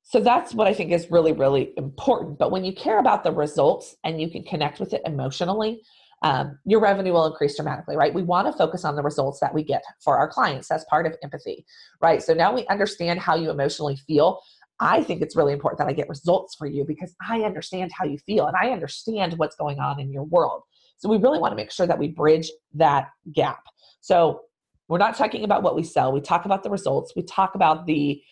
So 0.03 0.19
that's 0.19 0.55
what 0.55 0.67
I 0.67 0.75
think 0.75 0.91
is 0.91 1.09
really, 1.11 1.33
really 1.33 1.73
important. 1.77 2.39
But 2.39 2.51
when 2.51 2.65
you 2.65 2.73
care 2.73 2.99
about 2.99 3.23
the 3.23 3.31
results 3.31 3.95
and 4.03 4.21
you 4.21 4.29
can 4.29 4.43
connect 4.43 4.81
with 4.81 4.93
it 4.93 5.03
emotionally, 5.05 5.83
um, 6.23 6.59
your 6.65 6.81
revenue 6.81 7.13
will 7.13 7.27
increase 7.27 7.57
dramatically, 7.57 7.97
right? 7.97 8.13
We 8.13 8.23
want 8.23 8.47
to 8.47 8.53
focus 8.53 8.85
on 8.85 8.97
the 8.97 9.03
results 9.03 9.39
that 9.41 9.55
we 9.55 9.63
get 9.63 9.83
for 10.03 10.19
our 10.19 10.29
clients. 10.29 10.67
That's 10.67 10.85
part 10.87 11.07
of 11.07 11.15
empathy, 11.23 11.65
right? 12.01 12.23
So 12.23 12.35
now 12.35 12.55
we 12.55 12.67
understand 12.67 13.21
how 13.21 13.37
you 13.37 13.51
emotionally 13.51 13.97
feel. 14.07 14.41
I 14.81 15.03
think 15.03 15.21
it's 15.21 15.37
really 15.37 15.53
important 15.53 15.79
that 15.79 15.89
I 15.89 15.93
get 15.93 16.09
results 16.09 16.57
for 16.57 16.67
you 16.67 16.85
because 16.85 17.15
I 17.27 17.43
understand 17.43 17.93
how 17.97 18.07
you 18.07 18.19
feel 18.27 18.47
and 18.47 18.57
I 18.57 18.71
understand 18.71 19.35
what's 19.35 19.57
going 19.57 19.79
on 19.79 20.01
in 20.01 20.11
your 20.11 20.25
world. 20.25 20.63
So 21.01 21.09
we 21.09 21.17
really 21.17 21.39
want 21.39 21.53
to 21.53 21.57
make 21.57 21.71
sure 21.71 21.87
that 21.87 21.99
we 21.99 22.09
bridge 22.09 22.51
that 22.75 23.09
gap. 23.33 23.63
So 24.01 24.43
we're 24.89 24.99
not 24.99 25.17
talking 25.17 25.45
about 25.45 25.63
what 25.63 25.75
we 25.75 25.83
sell. 25.83 26.13
We 26.13 26.21
talk 26.21 26.45
about 26.45 26.63
the 26.63 26.71
results. 26.71 27.15
We 27.17 27.23
talk 27.23 27.55
about 27.55 27.87
the 27.87 28.23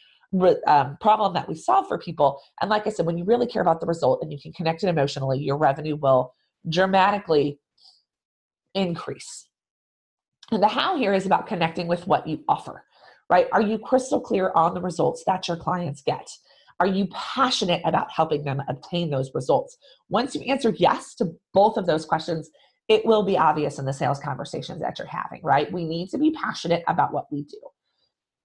um, 0.67 0.99
problem 1.01 1.33
that 1.33 1.49
we 1.49 1.55
solve 1.55 1.89
for 1.89 1.99
people. 1.99 2.41
And 2.61 2.69
like 2.69 2.87
I 2.87 2.91
said, 2.91 3.07
when 3.07 3.17
you 3.17 3.25
really 3.25 3.47
care 3.47 3.63
about 3.63 3.81
the 3.81 3.87
result 3.87 4.23
and 4.23 4.31
you 4.31 4.39
can 4.39 4.53
connect 4.53 4.85
it 4.85 4.89
emotionally, 4.89 5.39
your 5.39 5.57
revenue 5.57 5.97
will 5.97 6.35
dramatically 6.69 7.59
increase. 8.75 9.49
And 10.51 10.63
the 10.63 10.69
how 10.69 10.99
here 10.99 11.15
is 11.15 11.25
about 11.25 11.47
connecting 11.47 11.87
with 11.87 12.07
what 12.07 12.27
you 12.27 12.45
offer, 12.49 12.85
right? 13.31 13.47
Are 13.53 13.63
you 13.63 13.79
crystal 13.79 14.21
clear 14.21 14.53
on 14.55 14.75
the 14.75 14.83
results 14.83 15.25
that 15.27 15.49
your 15.49 15.57
clients 15.57 16.03
get? 16.03 16.29
Are 16.81 16.87
you 16.87 17.09
passionate 17.13 17.83
about 17.85 18.11
helping 18.11 18.45
them 18.45 18.63
obtain 18.69 19.11
those 19.11 19.33
results? 19.35 19.77
Once 20.11 20.35
you 20.35 20.43
answer 20.43 20.73
yes 20.79 21.15
to 21.17 21.33
both 21.53 21.77
of 21.77 21.87
those 21.87 22.05
questions, 22.05 22.51
it 22.89 23.05
will 23.05 23.23
be 23.23 23.37
obvious 23.37 23.79
in 23.79 23.85
the 23.85 23.93
sales 23.93 24.19
conversations 24.19 24.81
that 24.81 24.99
you're 24.99 25.09
having, 25.09 25.41
right? 25.43 25.71
We 25.71 25.85
need 25.85 26.09
to 26.11 26.19
be 26.19 26.31
passionate 26.31 26.83
about 26.89 27.13
what 27.13 27.27
we 27.31 27.43
do. 27.43 27.61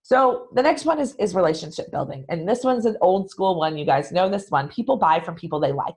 So 0.03 0.49
the 0.53 0.61
next 0.61 0.83
one 0.83 0.99
is, 0.99 1.15
is 1.15 1.33
relationship 1.33 1.89
building. 1.89 2.25
And 2.27 2.47
this 2.47 2.63
one's 2.63 2.85
an 2.85 2.97
old 2.99 3.31
school 3.31 3.57
one. 3.57 3.77
You 3.77 3.85
guys 3.85 4.11
know 4.11 4.29
this 4.29 4.49
one. 4.49 4.67
People 4.67 4.97
buy 4.97 5.21
from 5.21 5.35
people 5.35 5.61
they 5.61 5.71
like, 5.71 5.95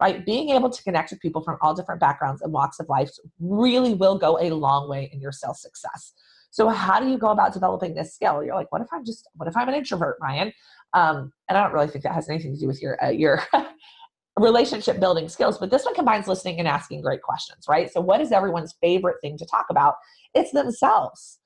right? 0.00 0.26
Being 0.26 0.50
able 0.50 0.70
to 0.70 0.82
connect 0.82 1.12
with 1.12 1.20
people 1.20 1.40
from 1.40 1.56
all 1.60 1.72
different 1.72 2.00
backgrounds 2.00 2.42
and 2.42 2.52
walks 2.52 2.80
of 2.80 2.88
life 2.88 3.10
really 3.38 3.94
will 3.94 4.18
go 4.18 4.40
a 4.40 4.50
long 4.50 4.88
way 4.88 5.08
in 5.12 5.20
your 5.20 5.30
sales 5.30 5.62
success. 5.62 6.14
So 6.50 6.68
how 6.68 6.98
do 6.98 7.08
you 7.08 7.16
go 7.16 7.28
about 7.28 7.52
developing 7.52 7.94
this 7.94 8.14
skill? 8.14 8.42
You're 8.42 8.56
like, 8.56 8.72
what 8.72 8.82
if 8.82 8.88
I'm 8.92 9.04
just, 9.04 9.28
what 9.34 9.48
if 9.48 9.56
I'm 9.56 9.68
an 9.68 9.74
introvert, 9.74 10.18
Ryann? 10.20 10.52
Um, 10.92 11.32
and 11.48 11.56
I 11.56 11.62
don't 11.62 11.72
really 11.72 11.88
think 11.88 12.04
that 12.04 12.14
has 12.14 12.28
anything 12.28 12.54
to 12.54 12.60
do 12.60 12.66
with 12.66 12.80
your 12.80 13.04
uh, 13.04 13.10
your 13.10 13.42
relationship 14.38 15.00
building 15.00 15.28
skills. 15.28 15.58
But 15.58 15.70
this 15.70 15.84
one 15.84 15.94
combines 15.94 16.26
listening 16.26 16.58
and 16.58 16.68
asking 16.68 17.02
great 17.02 17.22
questions, 17.22 17.66
right? 17.68 17.90
So, 17.92 18.00
what 18.00 18.20
is 18.20 18.32
everyone's 18.32 18.74
favorite 18.80 19.16
thing 19.20 19.38
to 19.38 19.46
talk 19.46 19.66
about? 19.70 19.94
It's 20.34 20.52
themselves. 20.52 21.38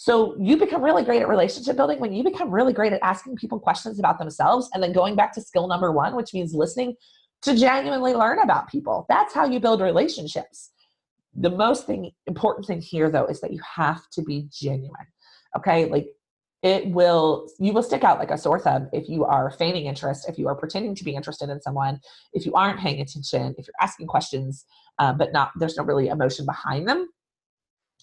So 0.00 0.34
you 0.40 0.56
become 0.56 0.82
really 0.82 1.04
great 1.04 1.20
at 1.20 1.28
relationship 1.28 1.76
building 1.76 2.00
when 2.00 2.14
you 2.14 2.24
become 2.24 2.50
really 2.50 2.72
great 2.72 2.94
at 2.94 3.00
asking 3.02 3.36
people 3.36 3.60
questions 3.60 3.98
about 3.98 4.18
themselves 4.18 4.70
and 4.72 4.82
then 4.82 4.94
going 4.94 5.14
back 5.14 5.30
to 5.34 5.42
skill 5.42 5.68
number 5.68 5.92
one, 5.92 6.16
which 6.16 6.32
means 6.32 6.54
listening 6.54 6.94
to 7.42 7.54
genuinely 7.54 8.14
learn 8.14 8.38
about 8.38 8.70
people. 8.70 9.04
That's 9.10 9.34
how 9.34 9.44
you 9.44 9.60
build 9.60 9.82
relationships. 9.82 10.70
The 11.34 11.50
most 11.50 11.86
thing 11.86 12.12
important 12.26 12.66
thing 12.66 12.80
here 12.80 13.10
though 13.10 13.26
is 13.26 13.42
that 13.42 13.52
you 13.52 13.60
have 13.76 14.08
to 14.12 14.22
be 14.22 14.48
genuine. 14.50 15.06
Okay? 15.58 15.84
Like 15.84 16.08
it 16.62 16.88
will 16.88 17.48
you 17.58 17.72
will 17.72 17.82
stick 17.82 18.04
out 18.04 18.18
like 18.18 18.30
a 18.30 18.38
sore 18.38 18.60
thumb 18.60 18.88
if 18.92 19.08
you 19.08 19.24
are 19.24 19.50
feigning 19.52 19.86
interest 19.86 20.28
if 20.28 20.38
you 20.38 20.48
are 20.48 20.54
pretending 20.56 20.94
to 20.94 21.04
be 21.04 21.14
interested 21.14 21.50
in 21.50 21.60
someone 21.62 22.00
if 22.34 22.46
you 22.46 22.52
aren't 22.54 22.80
paying 22.80 23.00
attention 23.00 23.54
if 23.58 23.66
you're 23.66 23.74
asking 23.80 24.06
questions 24.06 24.64
um, 24.98 25.18
but 25.18 25.32
not 25.32 25.50
there's 25.56 25.76
no 25.76 25.84
really 25.84 26.08
emotion 26.08 26.46
behind 26.46 26.88
them 26.88 27.08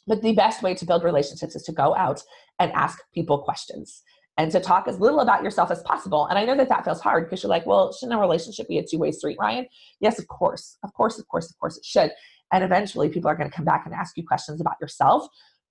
But 0.08 0.22
the 0.22 0.34
best 0.34 0.64
way 0.64 0.74
to 0.76 0.86
build 0.86 1.04
relationships 1.04 1.56
is 1.56 1.64
to 1.64 1.72
go 1.72 1.96
out 1.96 2.22
and 2.60 2.72
ask 2.74 3.00
people 3.14 3.40
questions 3.40 4.04
and 4.38 4.52
to 4.52 4.60
talk 4.60 4.88
as 4.88 5.00
little 5.00 5.22
about 5.22 5.44
yourself 5.44 5.72
as 5.72 5.84
possible. 5.84 6.28
And 6.28 6.40
I 6.40 6.46
know 6.46 6.58
that 6.58 6.70
that 6.70 6.86
feels 6.86 7.02
hard 7.02 7.26
because 7.26 7.44
you're 7.44 7.50
like, 7.50 7.66
well, 7.66 7.94
shouldn't 7.94 8.18
a 8.18 8.22
relationship 8.22 8.68
be 8.68 8.80
a 8.80 8.84
two 8.84 9.00
way 9.00 9.12
street, 9.12 9.38
Ryann? 9.40 9.68
Yes, 10.00 10.20
of 10.20 10.28
course. 10.28 10.78
Of 10.84 10.94
course, 10.94 11.20
of 11.20 11.28
course, 11.28 11.50
of 11.50 11.58
course 11.60 11.78
it 11.78 11.86
should. 11.86 12.12
And 12.54 12.64
eventually 12.64 13.10
people 13.10 13.30
are 13.30 13.36
going 13.36 13.50
to 13.50 13.56
come 13.56 13.66
back 13.66 13.86
and 13.86 13.94
ask 13.94 14.18
you 14.18 14.26
questions 14.28 14.62
about 14.62 14.76
yourself. 14.82 15.28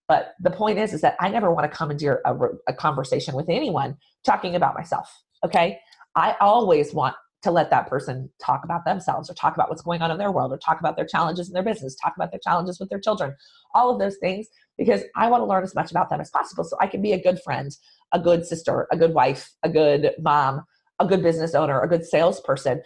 But 0.08 0.34
the 0.40 0.50
point 0.50 0.78
is, 0.78 0.92
is 0.92 1.00
that 1.00 1.16
I 1.20 1.28
never 1.28 1.52
want 1.52 1.70
to 1.70 1.76
come 1.76 1.90
into 1.90 2.18
a, 2.25 2.34
a 2.68 2.72
conversation 2.72 3.34
with 3.34 3.48
anyone 3.48 3.96
talking 4.25 4.54
about 4.54 4.75
myself. 4.75 5.10
Okay. 5.44 5.78
I 6.14 6.36
always 6.40 6.94
want 6.94 7.14
to 7.42 7.50
let 7.50 7.70
that 7.70 7.88
person 7.88 8.28
talk 8.44 8.64
about 8.64 8.84
themselves 8.84 9.30
or 9.30 9.34
talk 9.34 9.54
about 9.54 9.68
what's 9.68 9.82
going 9.82 10.02
on 10.02 10.10
in 10.10 10.18
their 10.18 10.32
world 10.32 10.52
or 10.52 10.58
talk 10.58 10.80
about 10.80 10.96
their 10.96 11.06
challenges 11.06 11.48
in 11.48 11.54
their 11.54 11.62
business, 11.62 11.94
talk 11.94 12.14
about 12.16 12.30
their 12.30 12.40
challenges 12.42 12.80
with 12.80 12.88
their 12.88 12.98
children, 12.98 13.34
all 13.75 13.92
of 13.92 14.00
those 14.00 14.16
things, 14.16 14.48
because 14.78 15.02
I 15.14 15.28
want 15.28 15.42
to 15.42 15.46
learn 15.46 15.62
as 15.62 15.75
much 15.75 15.90
about 15.90 16.10
them 16.10 16.20
as 16.20 16.30
possible 16.30 16.64
so 16.64 16.76
I 16.80 16.86
can 16.86 17.02
be 17.02 17.12
a 17.12 17.22
good 17.22 17.38
friend, 17.44 17.70
a 18.12 18.18
good 18.18 18.46
sister, 18.46 18.88
a 18.90 18.96
good 18.96 19.14
wife, 19.14 19.50
a 19.62 19.68
good 19.68 20.12
mom, 20.20 20.64
a 20.98 21.06
good 21.06 21.22
business 21.22 21.54
owner, 21.54 21.80
a 21.80 21.88
good 21.88 22.04
salesperson. 22.04 22.82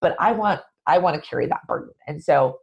But 0.00 0.16
I 0.20 0.32
want 0.32 0.60
I 0.86 0.98
want 0.98 1.16
to 1.16 1.28
carry 1.28 1.46
that 1.46 1.66
burden. 1.66 1.90
And 2.06 2.22
so 2.22 2.58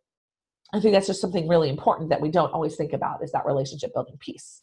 I 0.73 0.79
think 0.79 0.93
that's 0.93 1.07
just 1.07 1.21
something 1.21 1.47
really 1.47 1.69
important 1.69 2.09
that 2.09 2.21
we 2.21 2.29
don't 2.29 2.53
always 2.53 2.75
think 2.75 2.93
about 2.93 3.23
is 3.23 3.31
that 3.31 3.45
relationship 3.45 3.93
building 3.93 4.17
piece. 4.19 4.61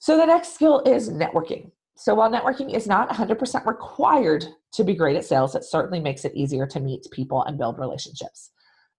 So 0.00 0.16
the 0.16 0.26
next 0.26 0.54
skill 0.54 0.80
is 0.80 1.10
networking. 1.10 1.70
So 1.96 2.14
while 2.14 2.30
networking 2.30 2.74
is 2.74 2.86
not 2.86 3.08
100% 3.08 3.66
required 3.66 4.46
to 4.74 4.84
be 4.84 4.94
great 4.94 5.16
at 5.16 5.24
sales, 5.24 5.54
it 5.54 5.64
certainly 5.64 5.98
makes 5.98 6.24
it 6.24 6.34
easier 6.34 6.66
to 6.66 6.80
meet 6.80 7.06
people 7.10 7.42
and 7.44 7.58
build 7.58 7.78
relationships. 7.78 8.50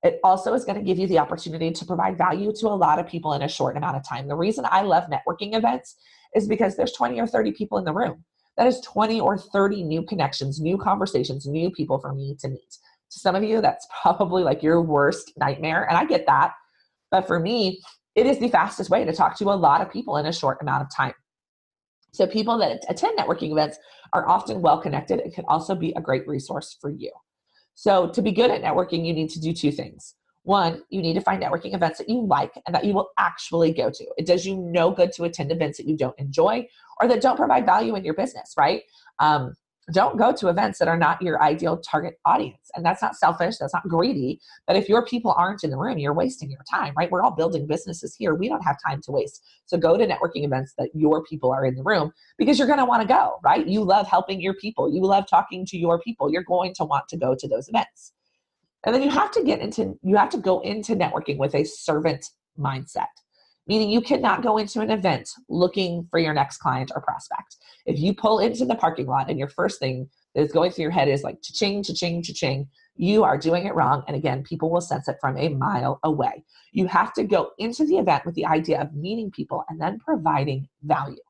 It 0.03 0.19
also 0.23 0.53
is 0.53 0.65
going 0.65 0.77
to 0.77 0.83
give 0.83 0.97
you 0.97 1.07
the 1.07 1.19
opportunity 1.19 1.71
to 1.71 1.85
provide 1.85 2.17
value 2.17 2.51
to 2.53 2.67
a 2.67 2.69
lot 2.69 2.99
of 2.99 3.07
people 3.07 3.33
in 3.33 3.41
a 3.41 3.47
short 3.47 3.77
amount 3.77 3.97
of 3.97 4.07
time. 4.07 4.27
The 4.27 4.35
reason 4.35 4.65
I 4.69 4.81
love 4.81 5.05
networking 5.05 5.55
events 5.55 5.95
is 6.35 6.47
because 6.47 6.75
there's 6.75 6.93
20 6.93 7.19
or 7.19 7.27
30 7.27 7.51
people 7.51 7.77
in 7.77 7.85
the 7.85 7.93
room. 7.93 8.23
That 8.57 8.67
is 8.67 8.81
20 8.81 9.21
or 9.21 9.37
30 9.37 9.83
new 9.83 10.03
connections, 10.03 10.59
new 10.59 10.77
conversations, 10.77 11.45
new 11.45 11.71
people 11.71 11.99
for 11.99 12.13
me 12.13 12.35
to 12.41 12.49
meet. 12.49 12.77
To 13.11 13.19
some 13.19 13.35
of 13.35 13.43
you, 13.43 13.61
that's 13.61 13.87
probably 14.01 14.43
like 14.43 14.61
your 14.61 14.81
worst 14.81 15.33
nightmare. 15.37 15.87
And 15.87 15.97
I 15.97 16.05
get 16.05 16.25
that. 16.27 16.53
But 17.11 17.27
for 17.27 17.39
me, 17.39 17.81
it 18.15 18.25
is 18.25 18.39
the 18.39 18.49
fastest 18.49 18.89
way 18.89 19.05
to 19.05 19.13
talk 19.13 19.37
to 19.37 19.45
a 19.45 19.55
lot 19.55 19.81
of 19.81 19.91
people 19.91 20.17
in 20.17 20.25
a 20.25 20.33
short 20.33 20.59
amount 20.61 20.83
of 20.83 20.95
time. 20.95 21.13
So 22.11 22.25
people 22.25 22.57
that 22.59 22.83
attend 22.89 23.17
networking 23.17 23.51
events 23.51 23.77
are 24.13 24.27
often 24.27 24.61
well 24.61 24.81
connected 24.81 25.19
and 25.19 25.33
can 25.33 25.45
also 25.47 25.75
be 25.75 25.93
a 25.95 26.01
great 26.01 26.27
resource 26.27 26.75
for 26.79 26.89
you. 26.89 27.11
So 27.75 28.09
to 28.09 28.21
be 28.21 28.31
good 28.31 28.51
at 28.51 28.61
networking, 28.61 29.05
you 29.05 29.13
need 29.13 29.29
to 29.29 29.39
do 29.39 29.53
two 29.53 29.71
things. 29.71 30.15
One, 30.43 30.81
you 30.89 31.01
need 31.01 31.13
to 31.13 31.21
find 31.21 31.41
networking 31.41 31.75
events 31.75 31.99
that 31.99 32.09
you 32.09 32.25
like 32.25 32.51
and 32.65 32.73
that 32.73 32.83
you 32.83 32.93
will 32.93 33.09
actually 33.17 33.71
go 33.71 33.89
to. 33.91 34.05
It 34.17 34.25
does 34.25 34.45
you 34.45 34.55
no 34.57 34.91
good 34.91 35.11
to 35.13 35.25
attend 35.25 35.51
events 35.51 35.77
that 35.77 35.87
you 35.87 35.95
don't 35.95 36.17
enjoy 36.17 36.67
or 36.99 37.07
that 37.07 37.21
don't 37.21 37.37
provide 37.37 37.65
value 37.65 37.95
in 37.95 38.03
your 38.03 38.15
business, 38.15 38.53
right? 38.57 38.81
Um, 39.19 39.53
don't 39.91 40.17
go 40.17 40.33
to 40.33 40.47
events 40.49 40.79
that 40.79 40.87
are 40.87 40.97
not 40.97 41.21
your 41.21 41.41
ideal 41.41 41.77
target 41.77 42.15
audience. 42.25 42.69
And 42.75 42.85
that's 42.85 43.01
not 43.01 43.15
selfish, 43.15 43.57
that's 43.57 43.73
not 43.73 43.87
greedy. 43.87 44.39
But 44.67 44.75
if 44.75 44.89
your 44.89 45.05
people 45.05 45.33
aren't 45.37 45.63
in 45.63 45.69
the 45.69 45.77
room, 45.77 45.97
you're 45.97 46.13
wasting 46.13 46.49
your 46.49 46.63
time, 46.69 46.93
right? 46.97 47.09
We're 47.11 47.21
all 47.21 47.31
building 47.31 47.67
businesses 47.67 48.15
here. 48.15 48.35
We 48.35 48.49
don't 48.49 48.63
have 48.63 48.77
time 48.85 49.01
to 49.03 49.11
waste. 49.11 49.43
So 49.65 49.77
go 49.77 49.97
to 49.97 50.05
networking 50.05 50.45
events 50.45 50.73
that 50.77 50.89
your 50.93 51.23
people 51.23 51.51
are 51.51 51.65
in 51.65 51.75
the 51.75 51.83
room 51.83 52.11
because 52.37 52.57
you're 52.57 52.67
going 52.67 52.79
to 52.79 52.85
want 52.85 53.01
to 53.01 53.07
go, 53.07 53.39
right? 53.43 53.65
You 53.65 53.83
love 53.83 54.07
helping 54.07 54.41
your 54.41 54.53
people, 54.55 54.93
you 54.93 55.01
love 55.01 55.25
talking 55.29 55.65
to 55.67 55.77
your 55.77 55.99
people. 55.99 56.31
You're 56.31 56.43
going 56.43 56.73
to 56.75 56.83
want 56.85 57.07
to 57.09 57.17
go 57.17 57.35
to 57.35 57.47
those 57.47 57.67
events. 57.69 58.13
And 58.85 58.95
then 58.95 59.01
you 59.01 59.09
have 59.09 59.31
to 59.31 59.43
get 59.43 59.59
into, 59.59 59.99
you 60.03 60.15
have 60.15 60.29
to 60.29 60.37
go 60.37 60.61
into 60.61 60.95
networking 60.95 61.37
with 61.37 61.53
a 61.53 61.63
servant 61.63 62.25
mindset 62.57 63.07
meaning 63.69 63.91
you 63.91 64.01
cannot 64.01 64.41
go 64.41 64.57
into 64.57 64.81
an 64.81 64.89
event 64.89 65.29
looking 65.47 66.05
for 66.09 66.19
your 66.19 66.33
next 66.33 66.57
client 66.57 66.91
or 66.95 67.01
prospect. 67.01 67.57
If 67.85 67.99
you 67.99 68.15
pull 68.15 68.39
into 68.39 68.65
the 68.65 68.75
parking 68.75 69.05
lot 69.05 69.29
and 69.29 69.37
your 69.37 69.47
first 69.47 69.79
thing 69.79 70.09
that 70.33 70.41
is 70.41 70.51
going 70.51 70.71
through 70.71 70.83
your 70.83 70.91
head 70.91 71.07
is 71.07 71.23
like 71.23 71.41
cha-ching, 71.43 71.83
cha-ching, 71.83 72.23
cha-ching, 72.23 72.67
you 72.95 73.23
are 73.23 73.37
doing 73.37 73.67
it 73.67 73.75
wrong. 73.75 74.03
And 74.07 74.17
again, 74.17 74.43
people 74.43 74.71
will 74.71 74.81
sense 74.81 75.07
it 75.07 75.17
from 75.21 75.37
a 75.37 75.49
mile 75.49 75.99
away. 76.03 76.43
You 76.71 76.87
have 76.87 77.13
to 77.13 77.23
go 77.23 77.51
into 77.59 77.85
the 77.85 77.99
event 77.99 78.25
with 78.25 78.33
the 78.33 78.45
idea 78.45 78.81
of 78.81 78.93
meeting 78.95 79.29
people 79.29 79.63
and 79.69 79.79
then 79.79 79.99
providing 79.99 80.67
value. 80.81 81.21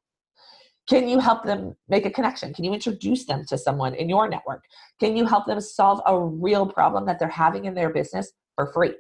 Can 0.88 1.08
you 1.08 1.20
help 1.20 1.44
them 1.44 1.76
make 1.90 2.06
a 2.06 2.10
connection? 2.10 2.54
Can 2.54 2.64
you 2.64 2.74
introduce 2.74 3.26
them 3.26 3.46
to 3.50 3.58
someone 3.58 3.94
in 3.94 4.10
your 4.10 4.30
network? 4.30 4.64
Can 5.00 5.16
you 5.16 5.26
help 5.26 5.46
them 5.46 5.60
solve 5.60 6.02
a 6.08 6.18
real 6.18 6.66
problem 6.66 7.06
that 7.06 7.20
they're 7.20 7.28
having 7.28 7.66
in 7.66 7.76
their 7.76 7.92
business 7.92 8.32
for 8.56 8.72
free? 8.74 8.96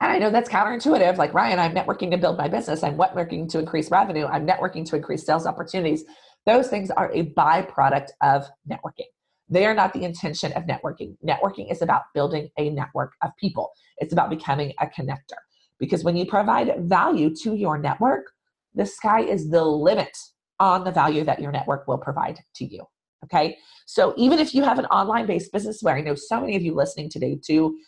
And 0.00 0.12
I 0.12 0.18
know 0.18 0.30
that's 0.30 0.48
counterintuitive. 0.48 1.16
Like, 1.16 1.32
Ryann, 1.32 1.58
I'm 1.58 1.74
networking 1.74 2.10
to 2.10 2.16
build 2.16 2.36
my 2.36 2.48
business. 2.48 2.82
I'm 2.82 2.98
networking 2.98 3.48
to 3.50 3.58
increase 3.58 3.90
revenue. 3.90 4.26
I'm 4.26 4.46
networking 4.46 4.84
to 4.86 4.96
increase 4.96 5.24
sales 5.24 5.46
opportunities. 5.46 6.04
Those 6.46 6.68
things 6.68 6.90
are 6.90 7.10
a 7.12 7.30
byproduct 7.30 8.10
of 8.22 8.46
networking. 8.68 9.06
They 9.48 9.66
are 9.66 9.74
not 9.74 9.92
the 9.92 10.04
intention 10.04 10.52
of 10.52 10.64
networking. 10.64 11.16
Networking 11.26 11.70
is 11.70 11.82
about 11.82 12.02
building 12.14 12.48
a 12.58 12.70
network 12.70 13.12
of 13.22 13.30
people, 13.38 13.70
it's 13.98 14.12
about 14.12 14.30
becoming 14.30 14.72
a 14.80 14.86
connector. 14.86 15.38
Because 15.78 16.04
when 16.04 16.16
you 16.16 16.26
provide 16.26 16.72
value 16.78 17.34
to 17.42 17.54
your 17.54 17.78
network, 17.78 18.30
the 18.74 18.86
sky 18.86 19.20
is 19.20 19.50
the 19.50 19.64
limit 19.64 20.16
on 20.60 20.84
the 20.84 20.90
value 20.90 21.24
that 21.24 21.40
your 21.40 21.52
network 21.52 21.86
will 21.86 21.98
provide 21.98 22.38
to 22.56 22.64
you. 22.64 22.84
Okay. 23.24 23.56
So 23.86 24.14
even 24.16 24.38
if 24.38 24.54
you 24.54 24.62
have 24.64 24.78
an 24.78 24.86
online 24.86 25.26
based 25.26 25.52
business 25.52 25.82
where 25.82 25.96
I 25.96 26.00
know 26.00 26.14
so 26.14 26.40
many 26.40 26.56
of 26.56 26.62
you 26.62 26.74
listening 26.74 27.08
today 27.08 27.38
too 27.42 27.78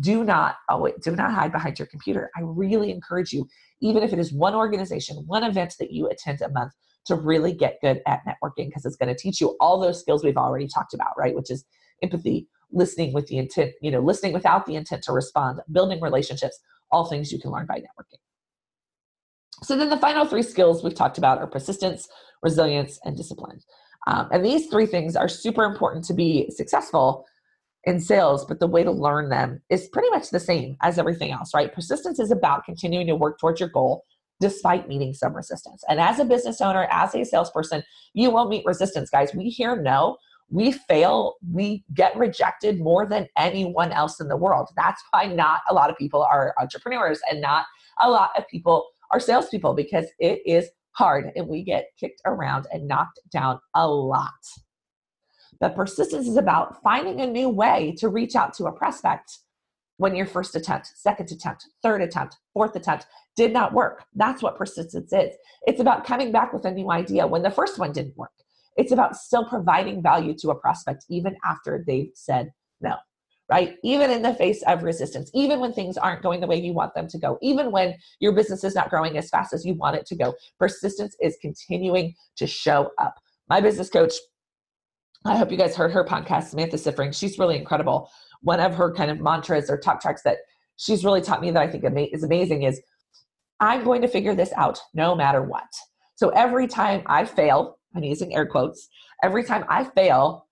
do 0.00 0.24
not 0.24 0.56
wait, 0.72 1.00
do 1.00 1.14
not 1.16 1.32
hide 1.32 1.52
behind 1.52 1.78
your 1.78 1.86
computer. 1.86 2.30
I 2.36 2.40
really 2.42 2.90
encourage 2.90 3.32
you, 3.32 3.48
even 3.80 4.02
if 4.02 4.12
it 4.12 4.18
is 4.18 4.32
one 4.32 4.54
organization, 4.54 5.16
one 5.26 5.44
event 5.44 5.74
that 5.80 5.92
you 5.92 6.08
attend 6.08 6.40
a 6.42 6.50
month, 6.50 6.72
to 7.06 7.14
really 7.14 7.52
get 7.52 7.78
good 7.80 8.02
at 8.06 8.20
networking 8.26 8.66
because 8.66 8.84
it's 8.84 8.96
going 8.96 9.08
to 9.08 9.18
teach 9.18 9.40
you 9.40 9.56
all 9.60 9.80
those 9.80 9.98
skills 9.98 10.22
we've 10.22 10.36
already 10.36 10.68
talked 10.68 10.92
about, 10.92 11.16
right? 11.16 11.34
Which 11.34 11.50
is 11.50 11.64
empathy, 12.02 12.48
listening 12.70 13.14
with 13.14 13.26
the 13.28 13.38
intent, 13.38 13.72
you 13.80 13.90
know, 13.90 14.00
listening 14.00 14.34
without 14.34 14.66
the 14.66 14.76
intent 14.76 15.02
to 15.04 15.12
respond, 15.12 15.60
building 15.72 16.02
relationships, 16.02 16.60
all 16.90 17.06
things 17.06 17.32
you 17.32 17.40
can 17.40 17.50
learn 17.50 17.66
by 17.66 17.78
networking. 17.78 18.20
So 19.62 19.76
then 19.76 19.88
the 19.88 19.96
final 19.96 20.26
three 20.26 20.42
skills 20.42 20.84
we've 20.84 20.94
talked 20.94 21.18
about 21.18 21.38
are 21.38 21.46
persistence, 21.46 22.08
resilience, 22.42 23.00
and 23.04 23.16
discipline. 23.16 23.60
Um, 24.06 24.28
and 24.30 24.44
these 24.44 24.66
three 24.68 24.86
things 24.86 25.16
are 25.16 25.28
super 25.28 25.64
important 25.64 26.04
to 26.04 26.14
be 26.14 26.50
successful 26.50 27.26
in 27.88 27.98
sales, 28.00 28.44
but 28.44 28.60
the 28.60 28.66
way 28.66 28.84
to 28.84 28.90
learn 28.90 29.30
them 29.30 29.62
is 29.70 29.88
pretty 29.88 30.10
much 30.10 30.28
the 30.28 30.38
same 30.38 30.76
as 30.82 30.98
everything 30.98 31.32
else, 31.32 31.54
right? 31.54 31.72
Persistence 31.72 32.18
is 32.18 32.30
about 32.30 32.64
continuing 32.64 33.06
to 33.06 33.16
work 33.16 33.40
towards 33.40 33.60
your 33.60 33.70
goal 33.70 34.04
despite 34.40 34.88
meeting 34.88 35.14
some 35.14 35.34
resistance. 35.34 35.82
And 35.88 35.98
as 35.98 36.18
a 36.18 36.24
business 36.26 36.60
owner, 36.60 36.86
as 36.90 37.14
a 37.14 37.24
salesperson, 37.24 37.82
you 38.12 38.30
will 38.30 38.46
meet 38.46 38.66
resistance, 38.66 39.08
guys. 39.08 39.34
We 39.34 39.48
hear 39.48 39.74
no, 39.74 40.18
we 40.50 40.72
fail, 40.72 41.36
we 41.50 41.82
get 41.94 42.14
rejected 42.14 42.78
more 42.78 43.06
than 43.06 43.26
anyone 43.38 43.90
else 43.90 44.20
in 44.20 44.28
the 44.28 44.36
world. 44.36 44.68
That's 44.76 45.02
why 45.10 45.24
not 45.24 45.62
a 45.70 45.74
lot 45.74 45.88
of 45.88 45.96
people 45.96 46.22
are 46.22 46.54
entrepreneurs 46.60 47.20
and 47.30 47.40
not 47.40 47.64
a 48.00 48.10
lot 48.10 48.30
of 48.36 48.46
people 48.48 48.86
are 49.12 49.18
salespeople 49.18 49.72
because 49.72 50.04
it 50.18 50.40
is 50.44 50.68
hard 50.92 51.32
and 51.34 51.48
we 51.48 51.64
get 51.64 51.86
kicked 51.98 52.20
around 52.26 52.66
and 52.70 52.86
knocked 52.86 53.18
down 53.32 53.58
a 53.74 53.88
lot. 53.88 54.30
But 55.60 55.74
persistence 55.74 56.28
is 56.28 56.36
about 56.36 56.82
finding 56.82 57.20
a 57.20 57.26
new 57.26 57.48
way 57.48 57.94
to 57.98 58.08
reach 58.08 58.36
out 58.36 58.54
to 58.54 58.66
a 58.66 58.72
prospect 58.72 59.38
when 59.96 60.14
your 60.14 60.26
first 60.26 60.54
attempt, 60.54 60.92
second 60.94 61.30
attempt, 61.32 61.66
third 61.82 62.00
attempt, 62.00 62.36
fourth 62.54 62.76
attempt 62.76 63.06
did 63.36 63.52
not 63.52 63.72
work. 63.72 64.04
That's 64.14 64.42
what 64.42 64.56
persistence 64.56 65.12
is. 65.12 65.34
It's 65.66 65.80
about 65.80 66.06
coming 66.06 66.30
back 66.30 66.52
with 66.52 66.64
a 66.64 66.70
new 66.70 66.90
idea 66.90 67.26
when 67.26 67.42
the 67.42 67.50
first 67.50 67.78
one 67.78 67.92
didn't 67.92 68.16
work. 68.16 68.30
It's 68.76 68.92
about 68.92 69.16
still 69.16 69.44
providing 69.44 70.00
value 70.00 70.34
to 70.38 70.50
a 70.50 70.54
prospect 70.54 71.04
even 71.08 71.36
after 71.44 71.82
they've 71.84 72.12
said 72.14 72.52
no, 72.80 72.94
right? 73.50 73.76
Even 73.82 74.12
in 74.12 74.22
the 74.22 74.34
face 74.34 74.62
of 74.68 74.84
resistance, 74.84 75.32
even 75.34 75.58
when 75.58 75.72
things 75.72 75.98
aren't 75.98 76.22
going 76.22 76.40
the 76.40 76.46
way 76.46 76.60
you 76.60 76.72
want 76.72 76.94
them 76.94 77.08
to 77.08 77.18
go, 77.18 77.36
even 77.42 77.72
when 77.72 77.96
your 78.20 78.30
business 78.30 78.62
is 78.62 78.76
not 78.76 78.90
growing 78.90 79.18
as 79.18 79.28
fast 79.30 79.52
as 79.52 79.66
you 79.66 79.74
want 79.74 79.96
it 79.96 80.06
to 80.06 80.14
go, 80.14 80.32
persistence 80.60 81.16
is 81.20 81.36
continuing 81.42 82.14
to 82.36 82.46
show 82.46 82.92
up. 82.98 83.16
My 83.48 83.60
business 83.60 83.90
coach 83.90 84.14
I 85.24 85.36
hope 85.36 85.50
you 85.50 85.56
guys 85.56 85.76
heard 85.76 85.92
her 85.92 86.04
podcast, 86.04 86.44
Samantha 86.44 86.76
Siffring. 86.76 87.14
She's 87.14 87.38
really 87.38 87.56
incredible. 87.56 88.10
One 88.42 88.60
of 88.60 88.74
her 88.74 88.92
kind 88.92 89.10
of 89.10 89.20
mantras 89.20 89.68
or 89.68 89.76
talk 89.76 90.00
tracks 90.00 90.22
that 90.22 90.38
she's 90.76 91.04
really 91.04 91.20
taught 91.20 91.40
me 91.40 91.50
that 91.50 91.62
I 91.62 91.68
think 91.68 91.84
is 92.12 92.22
amazing 92.22 92.62
is 92.62 92.80
I'm 93.60 93.84
going 93.84 94.00
to 94.02 94.08
figure 94.08 94.34
this 94.34 94.52
out 94.56 94.78
no 94.94 95.14
matter 95.14 95.42
what. 95.42 95.66
So 96.14 96.28
every 96.30 96.66
time 96.66 97.02
I 97.06 97.24
fail, 97.24 97.78
I'm 97.94 98.04
using 98.04 98.34
air 98.34 98.46
quotes, 98.46 98.88
every 99.22 99.42
time 99.42 99.64
I 99.68 99.84
fail, 99.84 100.46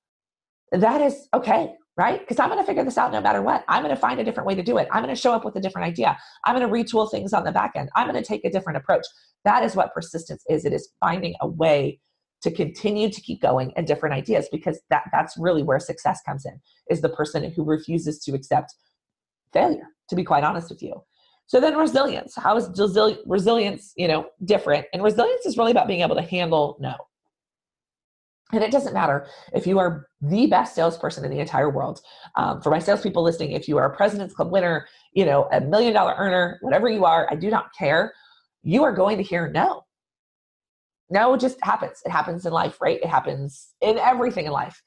that 0.73 1.00
is 1.00 1.28
okay, 1.32 1.73
right? 1.96 2.18
Because 2.18 2.40
I'm 2.40 2.49
going 2.49 2.61
to 2.61 2.66
figure 2.66 2.85
this 2.85 2.99
out 2.99 3.12
no 3.12 3.20
matter 3.20 3.42
what. 3.42 3.64
I'm 3.68 3.82
going 3.82 3.94
to 3.94 4.00
find 4.00 4.18
a 4.18 4.25
different 4.25 4.49
way 4.49 4.56
to 4.56 4.62
do 4.62 4.78
it. 4.78 4.88
I'm 4.90 5.02
going 5.02 5.14
to 5.14 5.20
show 5.20 5.32
up 5.32 5.44
with 5.44 5.54
a 5.54 5.61
different 5.61 5.87
idea. 5.87 6.18
I'm 6.44 6.56
going 6.58 6.68
to 6.68 6.73
retool 6.73 7.08
things 7.08 7.32
on 7.32 7.44
the 7.44 7.52
back 7.52 7.73
end. 7.76 7.88
I'm 7.94 8.08
going 8.11 8.20
to 8.20 8.26
take 8.26 8.44
a 8.44 8.50
different 8.50 8.78
approach. 8.78 9.06
That 9.44 9.62
is 9.62 9.76
what 9.76 9.94
persistence 9.94 10.42
is. 10.49 10.64
It 10.64 10.73
is 10.73 10.88
finding 10.99 11.35
a 11.40 11.46
way 11.46 12.00
to 12.47 12.50
continue 12.53 13.11
to 13.11 13.21
keep 13.21 13.43
going 13.43 13.73
and 13.76 13.87
different 13.87 14.15
ideas 14.15 14.49
because 14.53 14.81
that 14.91 15.05
that's 15.12 15.37
really 15.37 15.65
where 15.65 15.81
success 15.81 16.21
comes 16.25 16.47
in 16.47 16.61
is 16.91 17.00
the 17.00 17.09
person 17.09 17.50
who 17.50 17.65
refuses 17.65 18.21
to 18.21 18.35
accept 18.35 18.75
failure 19.53 19.88
to 20.09 20.15
be 20.17 20.25
quite 20.25 20.45
honest 20.45 20.71
with 20.71 20.83
you 20.83 20.95
So 21.49 21.61
then 21.61 21.76
resilience. 21.76 22.35
How 22.37 22.57
is 22.57 22.69
resilience, 23.26 23.93
you 23.97 24.09
know, 24.09 24.26
different? 24.45 24.87
And 24.93 25.03
resilience 25.03 25.47
is 25.47 25.57
really 25.57 25.71
about 25.71 25.87
being 25.87 26.03
able 26.03 26.17
to 26.17 26.23
handle 26.23 26.76
no. 26.81 26.95
And 28.53 28.62
it 28.62 28.71
doesn't 28.71 28.95
matter 28.95 29.26
if 29.55 29.67
you 29.67 29.79
are 29.79 30.07
the 30.21 30.47
best 30.47 30.75
salesperson 30.75 31.25
in 31.25 31.31
the 31.33 31.41
entire 31.41 31.71
world. 31.71 32.00
Um, 32.37 32.61
for 32.62 32.71
my 32.71 32.79
salespeople 32.79 33.23
listening, 33.23 33.53
if 33.53 33.67
you 33.69 33.76
are 33.79 33.93
a 33.93 33.97
President's 33.97 34.35
Club 34.35 34.53
winner, 34.53 34.87
you 35.15 35.25
know, 35.25 35.49
a 35.53 35.61
million 35.61 35.93
dollar 35.95 36.15
earner, 36.17 36.59
whatever 36.62 36.88
you 36.88 37.05
are, 37.05 37.29
I 37.31 37.35
do 37.35 37.50
not 37.50 37.75
care. 37.76 38.12
You 38.62 38.85
are 38.85 38.93
going 38.93 39.17
to 39.17 39.25
hear 39.25 39.49
no. 39.49 39.86
No 41.11 41.35
it 41.35 41.41
just 41.41 41.59
happens. 41.63 42.03
It 42.05 42.11
happens 42.11 42.47
in 42.47 42.53
life, 42.53 42.81
right? 42.81 43.01
It 43.01 43.09
happens 43.09 43.75
in 43.81 43.99
everything 43.99 44.47
in 44.47 44.53
life. 44.53 44.83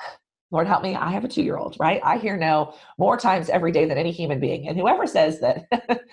Lord 0.50 0.68
help 0.68 0.82
me, 0.82 0.94
I 0.94 1.10
have 1.10 1.24
a 1.24 1.28
two 1.28 1.42
year 1.42 1.56
old, 1.56 1.76
right? 1.80 2.00
I 2.04 2.18
hear 2.18 2.36
no 2.36 2.74
more 2.98 3.16
times 3.16 3.48
every 3.48 3.72
day 3.72 3.86
than 3.86 3.98
any 3.98 4.12
human 4.12 4.38
being. 4.38 4.68
And 4.68 4.78
whoever 4.78 5.06
says 5.06 5.40
that 5.40 5.64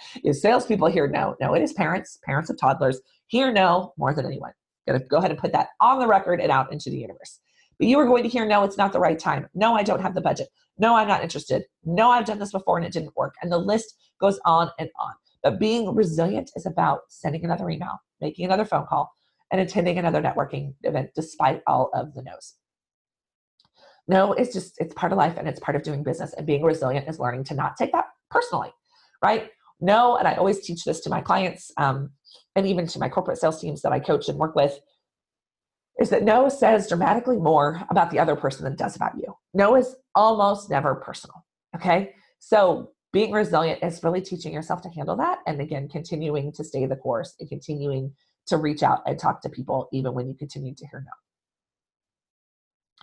is 0.24 0.42
salespeople 0.42 0.88
hear 0.88 1.08
no. 1.08 1.36
No, 1.40 1.54
it 1.54 1.62
is 1.62 1.74
parents, 1.74 2.18
parents 2.24 2.50
of 2.50 2.58
toddlers 2.60 3.02
hear 3.28 3.52
no 3.52 3.94
more 3.98 4.14
than 4.14 4.26
anyone. 4.26 4.54
To 4.88 5.00
go 5.00 5.18
ahead 5.18 5.32
and 5.32 5.40
put 5.40 5.54
that 5.54 5.70
on 5.80 6.00
the 6.00 6.08
record 6.08 6.42
and 6.42 6.52
out 6.52 6.74
into 6.74 6.90
the 6.90 6.98
universe. 6.98 7.40
But 7.78 7.88
you 7.88 8.00
are 8.00 8.06
going 8.06 8.24
to 8.24 8.30
hear, 8.30 8.46
no, 8.46 8.64
it's 8.64 8.78
not 8.78 8.94
the 8.94 9.00
right 9.00 9.18
time. 9.18 9.48
No, 9.54 9.76
I 9.76 9.84
don't 9.84 10.02
have 10.02 10.16
the 10.16 10.22
budget. 10.22 10.50
No, 10.78 10.96
I'm 10.96 11.08
not 11.08 11.24
interested. 11.24 11.64
No, 11.84 12.10
I've 12.10 12.26
done 12.26 12.40
this 12.40 12.52
before 12.52 12.78
and 12.78 12.86
it 12.86 12.92
didn't 12.94 13.16
work. 13.16 13.36
And 13.42 13.52
the 13.52 13.58
list 13.58 13.96
goes 14.20 14.40
on 14.46 14.70
and 14.80 14.90
on. 15.00 15.14
But 15.44 15.60
being 15.60 15.94
resilient 15.96 16.52
is 16.56 16.66
about 16.66 17.02
sending 17.10 17.46
another 17.46 17.70
email, 17.70 18.00
making 18.20 18.46
another 18.46 18.66
phone 18.66 18.86
call, 18.88 19.12
and 19.52 19.62
attending 19.62 19.98
another 19.98 20.22
networking 20.22 20.74
event 20.84 21.12
despite 21.16 21.62
all 21.68 21.90
of 21.94 22.14
the 22.14 22.22
no's. 22.22 22.56
No, 24.08 24.34
it's 24.34 24.54
just, 24.54 24.76
it's 24.80 24.94
part 24.94 25.12
of 25.12 25.18
life 25.18 25.38
and 25.38 25.48
it's 25.48 25.60
part 25.60 25.76
of 25.76 25.84
doing 25.84 26.04
business. 26.04 26.34
And 26.34 26.48
being 26.48 26.64
resilient 26.64 27.08
is 27.08 27.20
learning 27.20 27.44
to 27.46 27.54
not 27.54 27.78
take 27.78 27.92
that 27.92 28.06
personally, 28.30 28.74
right? 29.24 29.50
No, 29.80 30.18
and 30.18 30.28
I 30.28 30.36
always 30.36 30.62
teach 30.62 30.84
this 30.84 31.02
to 31.02 31.10
my 31.10 31.22
clients. 31.22 31.72
Um, 31.78 32.12
and 32.56 32.68
even 32.68 32.88
to 32.88 33.00
my 33.00 33.10
corporate 33.10 33.38
sales 33.38 33.62
teams 33.62 33.82
that 33.82 33.92
I 33.92 34.00
coach 34.00 34.30
and 34.30 34.38
work 34.38 34.56
with, 34.56 34.80
is 36.00 36.10
that 36.10 36.24
no 36.24 36.50
says 36.50 36.88
dramatically 36.88 37.38
more 37.38 37.84
about 37.90 38.10
the 38.12 38.20
other 38.20 38.36
person 38.36 38.64
than 38.64 38.74
it 38.74 38.80
does 38.80 38.96
about 38.96 39.18
you. 39.18 39.36
No 39.54 39.76
is 39.76 39.96
almost 40.16 40.70
never 40.70 40.96
personal. 40.96 41.46
Okay. 41.76 42.14
So 42.40 42.92
being 43.14 43.32
resilient 43.32 43.84
is 43.84 44.04
really 44.04 44.22
teaching 44.22 44.54
yourself 44.54 44.82
to 44.84 44.90
handle 44.90 45.18
that. 45.18 45.40
And 45.46 45.62
again, 45.62 45.90
continuing 45.90 46.52
to 46.54 46.64
stay 46.64 46.86
the 46.86 46.96
course 46.96 47.36
and 47.40 47.50
continuing 47.50 48.14
to 48.48 48.58
reach 48.58 48.84
out 48.84 49.02
and 49.06 49.18
talk 49.20 49.42
to 49.42 49.50
people 49.50 49.88
even 49.92 50.14
when 50.14 50.28
you 50.28 50.36
continue 50.36 50.74
to 50.76 50.88
hear 50.88 51.02
no. 51.02 51.12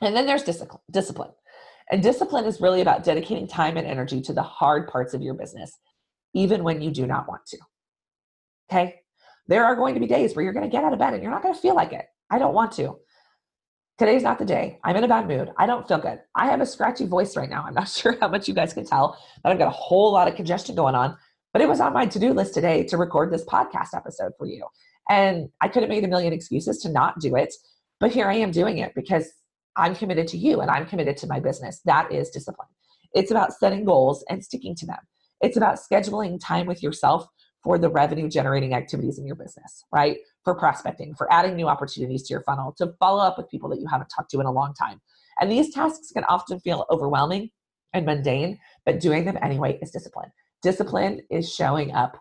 And 0.07 0.15
then 0.15 0.27
there's 0.27 0.45
discipline. 0.45 1.31
And 1.91 2.03
discipline 2.03 2.45
is 2.45 2.61
really 2.61 2.83
about 2.83 3.05
dedicating 3.05 3.49
time 3.49 3.77
and 3.77 3.87
energy 3.87 4.21
to 4.23 4.33
the 4.33 4.43
hard 4.43 4.89
parts 4.89 5.15
of 5.15 5.23
your 5.23 5.35
business, 5.35 5.79
even 6.35 6.63
when 6.63 6.83
you 6.83 6.91
do 6.91 7.07
not 7.07 7.27
want 7.27 7.47
to. 7.47 7.59
Okay. 8.71 9.01
There 9.47 9.65
are 9.65 9.75
going 9.75 9.95
to 9.95 10.01
be 10.01 10.07
days 10.07 10.37
where 10.37 10.45
you're 10.45 10.53
going 10.53 10.69
to 10.69 10.71
get 10.71 10.85
out 10.85 10.93
of 10.93 10.99
bed 10.99 11.15
and 11.15 11.23
you're 11.23 11.33
not 11.33 11.43
going 11.43 11.55
to 11.55 11.61
feel 11.61 11.75
like 11.75 11.93
it. 11.93 12.05
I 12.31 12.39
don't 12.39 12.55
want 12.55 12.73
to. 12.73 12.99
Today's 13.99 14.23
not 14.23 14.39
the 14.39 14.45
day. 14.45 14.79
I'm 14.85 14.95
in 14.95 15.05
a 15.05 15.09
bad 15.09 15.27
mood. 15.27 15.51
I 15.57 15.67
don't 15.67 15.89
feel 15.89 15.99
good. 15.99 16.21
I 16.37 16.47
have 16.47 16.61
a 16.61 16.67
scratchy 16.67 17.07
voice 17.07 17.37
right 17.37 17.49
now. 17.49 17.65
I'm 17.67 17.75
not 17.75 17.89
sure 17.89 18.17
how 18.21 18.29
much 18.29 18.47
you 18.47 18.55
guys 18.55 18.75
can 18.75 18.85
tell, 18.85 19.19
but 19.43 19.51
I've 19.51 19.59
got 19.59 19.69
a 19.69 19.71
whole 19.71 20.13
lot 20.13 20.29
of 20.29 20.37
congestion 20.37 20.75
going 20.75 20.95
on. 20.95 21.17
But 21.53 21.63
it 21.63 21.69
was 21.69 21.81
on 21.81 21.95
my 21.95 22.07
to 22.07 22.19
do 22.19 22.33
list 22.35 22.53
today 22.53 22.85
to 22.85 22.99
record 22.99 23.33
this 23.33 23.45
podcast 23.45 23.97
episode 23.97 24.33
for 24.39 24.47
you. 24.47 24.67
And 25.09 25.49
I 25.61 25.69
could 25.69 25.83
have 25.83 25.91
made 25.91 26.05
a 26.05 26.09
million 26.09 26.33
excuses 26.33 26.79
to 26.83 26.89
not 26.91 27.19
do 27.21 27.37
it, 27.37 27.55
but 28.01 28.11
here 28.11 28.29
I 28.29 28.35
am 28.35 28.51
doing 28.51 28.79
it 28.79 28.95
because 28.95 29.31
I'm 29.77 29.95
committed 29.95 30.29
to 30.29 30.39
you 30.39 30.61
and 30.61 30.71
I'm 30.71 30.87
committed 30.87 31.17
to 31.19 31.27
my 31.27 31.41
business. 31.41 31.81
That 31.85 32.13
is 32.13 32.31
discipline. 32.31 32.69
It's 33.15 33.31
about 33.31 33.53
setting 33.53 33.85
goals 33.85 34.25
and 34.29 34.45
sticking 34.45 34.75
to 34.77 34.87
them. 34.87 34.99
It's 35.41 35.57
about 35.57 35.79
scheduling 35.79 36.39
time 36.43 36.67
with 36.67 36.83
yourself 36.83 37.27
for 37.63 37.79
the 37.79 37.89
revenue 37.89 38.29
generating 38.29 38.75
activities 38.75 39.19
in 39.19 39.27
your 39.27 39.37
business, 39.37 39.85
right? 39.93 40.19
For 40.45 40.55
prospecting, 40.55 41.15
for 41.15 41.33
adding 41.33 41.57
new 41.57 41.69
opportunities 41.69 42.25
to 42.25 42.35
your 42.35 42.43
funnel, 42.43 42.75
to 42.79 42.95
follow 42.99 43.23
up 43.23 43.39
with 43.39 43.49
people 43.49 43.69
that 43.71 43.81
you 43.81 43.87
haven't 43.87 44.11
talked 44.15 44.31
to 44.33 44.41
in 44.41 44.47
a 44.47 44.53
long 44.53 44.75
time. 44.75 45.01
And 45.41 45.51
these 45.51 45.73
tasks 45.73 46.11
can 46.13 46.25
often 46.25 46.61
feel 46.61 46.87
overwhelming 46.91 47.51
and 47.93 48.05
mundane, 48.05 48.59
but 48.85 49.01
doing 49.01 49.25
them 49.25 49.39
anyway 49.43 49.79
is 49.81 49.91
discipline. 49.91 50.31
Discipline 50.63 51.23
is 51.31 51.53
showing 51.53 51.93
up 51.93 52.21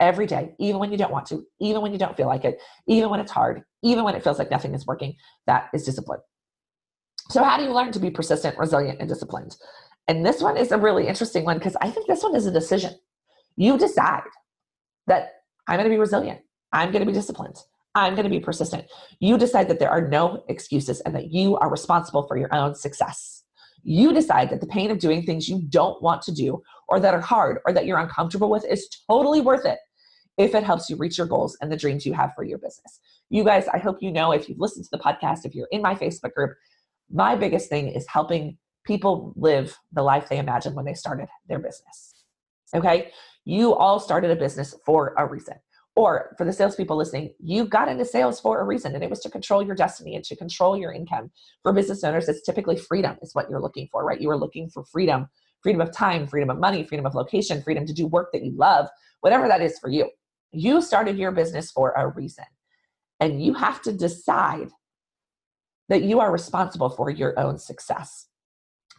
every 0.00 0.26
day, 0.26 0.54
even 0.58 0.78
when 0.78 0.92
you 0.92 0.98
don't 0.98 1.12
want 1.12 1.26
to, 1.26 1.44
even 1.60 1.82
when 1.82 1.92
you 1.92 1.98
don't 1.98 2.16
feel 2.16 2.26
like 2.26 2.44
it, 2.44 2.60
even 2.86 3.10
when 3.10 3.20
it's 3.20 3.32
hard, 3.32 3.62
even 3.82 4.04
when 4.04 4.14
it 4.14 4.22
feels 4.22 4.38
like 4.38 4.50
nothing 4.50 4.74
is 4.74 4.86
working. 4.86 5.14
That 5.46 5.68
is 5.72 5.84
discipline. 5.84 6.20
So, 7.30 7.42
how 7.42 7.56
do 7.56 7.64
you 7.64 7.72
learn 7.72 7.92
to 7.92 7.98
be 7.98 8.10
persistent, 8.10 8.58
resilient, 8.58 9.00
and 9.00 9.08
disciplined? 9.08 9.56
And 10.08 10.24
this 10.24 10.40
one 10.40 10.56
is 10.56 10.70
a 10.70 10.78
really 10.78 11.08
interesting 11.08 11.44
one 11.44 11.58
because 11.58 11.76
I 11.80 11.90
think 11.90 12.06
this 12.06 12.22
one 12.22 12.36
is 12.36 12.46
a 12.46 12.52
decision. 12.52 12.94
You 13.56 13.76
decide 13.78 14.22
that 15.06 15.30
I'm 15.66 15.76
going 15.76 15.88
to 15.88 15.94
be 15.94 15.98
resilient. 15.98 16.40
I'm 16.72 16.92
going 16.92 17.00
to 17.00 17.06
be 17.06 17.12
disciplined. 17.12 17.56
I'm 17.94 18.14
going 18.14 18.24
to 18.24 18.30
be 18.30 18.40
persistent. 18.40 18.84
You 19.20 19.38
decide 19.38 19.68
that 19.68 19.78
there 19.78 19.90
are 19.90 20.06
no 20.06 20.44
excuses 20.48 21.00
and 21.00 21.14
that 21.14 21.32
you 21.32 21.56
are 21.56 21.70
responsible 21.70 22.26
for 22.28 22.36
your 22.36 22.54
own 22.54 22.74
success. 22.74 23.42
You 23.82 24.12
decide 24.12 24.50
that 24.50 24.60
the 24.60 24.66
pain 24.66 24.90
of 24.90 24.98
doing 24.98 25.22
things 25.22 25.48
you 25.48 25.62
don't 25.68 26.00
want 26.02 26.22
to 26.22 26.32
do 26.32 26.62
or 26.88 27.00
that 27.00 27.14
are 27.14 27.20
hard 27.20 27.58
or 27.66 27.72
that 27.72 27.86
you're 27.86 27.98
uncomfortable 27.98 28.50
with 28.50 28.64
is 28.64 28.88
totally 29.08 29.40
worth 29.40 29.64
it 29.64 29.78
if 30.38 30.54
it 30.54 30.62
helps 30.62 30.90
you 30.90 30.96
reach 30.96 31.18
your 31.18 31.26
goals 31.26 31.56
and 31.60 31.72
the 31.72 31.76
dreams 31.76 32.04
you 32.04 32.12
have 32.12 32.32
for 32.34 32.44
your 32.44 32.58
business. 32.58 33.00
You 33.30 33.42
guys, 33.42 33.66
I 33.68 33.78
hope 33.78 33.98
you 34.00 34.12
know 34.12 34.32
if 34.32 34.48
you've 34.48 34.60
listened 34.60 34.84
to 34.84 34.90
the 34.92 35.02
podcast, 35.02 35.44
if 35.44 35.54
you're 35.54 35.68
in 35.70 35.82
my 35.82 35.94
Facebook 35.94 36.34
group, 36.34 36.52
my 37.10 37.34
biggest 37.34 37.68
thing 37.68 37.88
is 37.88 38.06
helping 38.08 38.58
people 38.84 39.32
live 39.36 39.76
the 39.92 40.02
life 40.02 40.28
they 40.28 40.38
imagined 40.38 40.76
when 40.76 40.84
they 40.84 40.94
started 40.94 41.28
their 41.48 41.58
business. 41.58 42.24
Okay? 42.74 43.10
You 43.44 43.74
all 43.74 43.98
started 43.98 44.30
a 44.30 44.36
business 44.36 44.74
for 44.84 45.14
a 45.18 45.26
reason. 45.26 45.54
Or 45.96 46.34
for 46.36 46.44
the 46.44 46.52
salespeople 46.52 46.96
listening, 46.96 47.32
you 47.42 47.64
got 47.64 47.88
into 47.88 48.04
sales 48.04 48.38
for 48.38 48.60
a 48.60 48.64
reason, 48.64 48.94
and 48.94 49.02
it 49.02 49.08
was 49.08 49.20
to 49.20 49.30
control 49.30 49.62
your 49.62 49.74
destiny 49.74 50.14
and 50.14 50.24
to 50.24 50.36
control 50.36 50.76
your 50.76 50.92
income. 50.92 51.30
For 51.62 51.72
business 51.72 52.04
owners, 52.04 52.28
it's 52.28 52.42
typically 52.42 52.76
freedom, 52.76 53.16
is 53.22 53.34
what 53.34 53.48
you're 53.48 53.62
looking 53.62 53.88
for, 53.90 54.04
right? 54.04 54.20
You 54.20 54.28
are 54.30 54.36
looking 54.36 54.68
for 54.68 54.84
freedom 54.84 55.26
freedom 55.66 55.80
of 55.80 55.90
time, 55.90 56.28
freedom 56.28 56.48
of 56.48 56.60
money, 56.60 56.84
freedom 56.84 57.04
of 57.06 57.16
location, 57.16 57.60
freedom 57.60 57.84
to 57.84 57.92
do 57.92 58.06
work 58.06 58.30
that 58.32 58.44
you 58.44 58.52
love, 58.52 58.86
whatever 59.22 59.48
that 59.48 59.60
is 59.60 59.80
for 59.80 59.90
you. 59.90 60.08
You 60.52 60.80
started 60.80 61.18
your 61.18 61.32
business 61.32 61.72
for 61.72 61.90
a 61.96 62.06
reason. 62.06 62.44
And 63.18 63.42
you 63.42 63.52
have 63.54 63.82
to 63.82 63.92
decide 63.92 64.68
that 65.88 66.04
you 66.04 66.20
are 66.20 66.30
responsible 66.30 66.88
for 66.88 67.10
your 67.10 67.36
own 67.36 67.58
success 67.58 68.28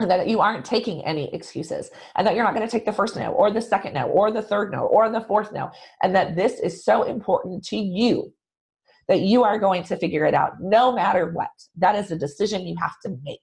and 0.02 0.12
that 0.12 0.28
you 0.28 0.42
aren't 0.42 0.66
taking 0.66 1.06
any 1.06 1.34
excuses 1.34 1.90
and 2.18 2.28
that 2.28 2.36
you're 2.36 2.44
not 2.44 2.54
going 2.54 2.68
to 2.68 2.72
take 2.72 2.86
the 2.86 2.92
first 2.92 3.16
no 3.16 3.32
or 3.32 3.50
the 3.50 3.62
second 3.62 3.94
no 3.94 4.08
or 4.08 4.30
the 4.30 4.42
third 4.42 4.70
no 4.70 4.88
or 4.88 5.10
the 5.10 5.22
fourth 5.22 5.54
no 5.54 5.72
and 6.04 6.14
that 6.14 6.36
this 6.36 6.60
is 6.60 6.84
so 6.84 7.04
important 7.04 7.64
to 7.64 7.78
you 7.78 8.34
that 9.08 9.22
you 9.22 9.46
are 9.46 9.58
going 9.58 9.84
to 9.84 9.96
figure 9.96 10.26
it 10.26 10.34
out 10.34 10.60
no 10.60 10.92
matter 10.92 11.32
what 11.32 11.50
that 11.78 11.96
is 11.96 12.12
a 12.12 12.18
decision 12.18 12.68
you 12.68 12.76
have 12.78 13.00
to 13.04 13.18
make 13.24 13.40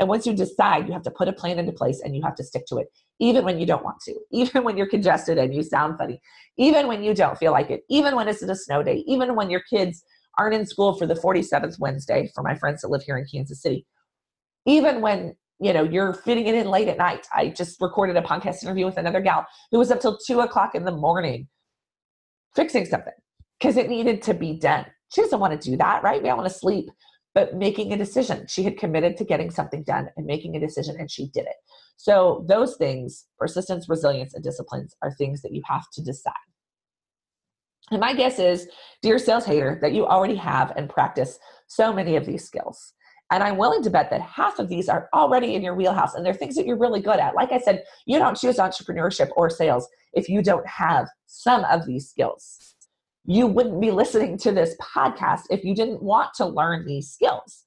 and 0.00 0.08
once 0.08 0.26
you 0.26 0.32
decide 0.32 0.86
you 0.86 0.92
have 0.92 1.02
to 1.02 1.10
put 1.10 1.28
a 1.28 1.32
plan 1.32 1.58
into 1.58 1.72
place 1.72 2.00
and 2.02 2.14
you 2.16 2.22
have 2.22 2.34
to 2.34 2.44
stick 2.44 2.64
to 2.66 2.76
it 2.76 2.88
even 3.18 3.44
when 3.44 3.58
you 3.58 3.66
don't 3.66 3.84
want 3.84 4.00
to 4.00 4.14
even 4.32 4.64
when 4.64 4.76
you're 4.76 4.88
congested 4.88 5.38
and 5.38 5.54
you 5.54 5.62
sound 5.62 5.98
funny 5.98 6.20
even 6.56 6.86
when 6.86 7.02
you 7.02 7.14
don't 7.14 7.38
feel 7.38 7.52
like 7.52 7.70
it 7.70 7.82
even 7.88 8.14
when 8.14 8.28
it's 8.28 8.42
a 8.42 8.54
snow 8.56 8.82
day 8.82 9.04
even 9.06 9.34
when 9.34 9.50
your 9.50 9.62
kids 9.70 10.02
aren't 10.38 10.54
in 10.54 10.66
school 10.66 10.96
for 10.96 11.06
the 11.06 11.14
47th 11.14 11.78
wednesday 11.78 12.30
for 12.34 12.42
my 12.42 12.54
friends 12.54 12.82
that 12.82 12.88
live 12.88 13.02
here 13.02 13.18
in 13.18 13.26
kansas 13.26 13.62
city 13.62 13.86
even 14.66 15.00
when 15.00 15.34
you 15.60 15.72
know 15.72 15.82
you're 15.82 16.14
fitting 16.14 16.46
it 16.46 16.54
in 16.54 16.68
late 16.68 16.88
at 16.88 16.98
night. 16.98 17.26
I 17.34 17.48
just 17.48 17.80
recorded 17.80 18.16
a 18.16 18.22
podcast 18.22 18.62
interview 18.62 18.84
with 18.86 18.96
another 18.96 19.20
gal 19.20 19.46
who 19.70 19.78
was 19.78 19.90
up 19.90 20.00
till 20.00 20.18
two 20.18 20.40
o'clock 20.40 20.74
in 20.74 20.84
the 20.84 20.92
morning 20.92 21.48
fixing 22.54 22.84
something 22.84 23.14
because 23.58 23.76
it 23.76 23.88
needed 23.88 24.22
to 24.22 24.34
be 24.34 24.54
done. 24.54 24.86
She 25.12 25.22
doesn't 25.22 25.40
want 25.40 25.60
to 25.60 25.70
do 25.70 25.76
that 25.76 26.02
right? 26.02 26.22
We 26.22 26.28
don't 26.28 26.38
want 26.38 26.50
to 26.50 26.58
sleep 26.58 26.90
but 27.38 27.54
making 27.54 27.92
a 27.92 27.96
decision 27.96 28.44
she 28.48 28.64
had 28.64 28.76
committed 28.76 29.16
to 29.16 29.24
getting 29.24 29.48
something 29.48 29.84
done 29.84 30.08
and 30.16 30.26
making 30.26 30.56
a 30.56 30.60
decision 30.60 30.96
and 30.98 31.08
she 31.08 31.28
did 31.28 31.46
it 31.46 31.54
so 31.96 32.44
those 32.48 32.76
things 32.76 33.26
persistence 33.38 33.88
resilience 33.88 34.34
and 34.34 34.42
disciplines 34.42 34.96
are 35.02 35.12
things 35.14 35.40
that 35.42 35.54
you 35.54 35.62
have 35.64 35.88
to 35.92 36.02
decide 36.02 36.32
and 37.92 38.00
my 38.00 38.12
guess 38.12 38.40
is 38.40 38.66
dear 39.02 39.20
sales 39.20 39.44
hater 39.44 39.78
that 39.80 39.92
you 39.92 40.04
already 40.04 40.34
have 40.34 40.72
and 40.74 40.90
practice 40.90 41.38
so 41.68 41.92
many 41.92 42.16
of 42.16 42.26
these 42.26 42.44
skills 42.44 42.94
and 43.30 43.44
I'm 43.44 43.58
willing 43.58 43.82
to 43.82 43.90
bet 43.90 44.10
that 44.10 44.22
half 44.22 44.58
of 44.58 44.68
these 44.68 44.88
are 44.88 45.08
already 45.14 45.54
in 45.54 45.62
your 45.62 45.74
wheelhouse 45.74 46.14
and 46.14 46.24
they're 46.24 46.32
things 46.32 46.56
that 46.56 46.64
you're 46.64 46.78
really 46.78 47.02
good 47.02 47.18
at. 47.18 47.34
Like 47.34 47.52
I 47.52 47.58
said, 47.58 47.84
you 48.06 48.18
don't 48.18 48.38
choose 48.38 48.56
entrepreneurship 48.56 49.28
or 49.36 49.50
sales 49.50 49.86
if 50.14 50.30
you 50.30 50.42
don't 50.42 50.66
have 50.66 51.08
some 51.26 51.62
of 51.64 51.84
these 51.84 52.08
skills. 52.08 52.74
You 53.24 53.46
wouldn't 53.46 53.80
be 53.80 53.90
listening 53.90 54.38
to 54.38 54.52
this 54.52 54.74
podcast 54.80 55.42
if 55.50 55.64
you 55.64 55.74
didn't 55.74 56.02
want 56.02 56.34
to 56.34 56.46
learn 56.46 56.86
these 56.86 57.10
skills. 57.10 57.64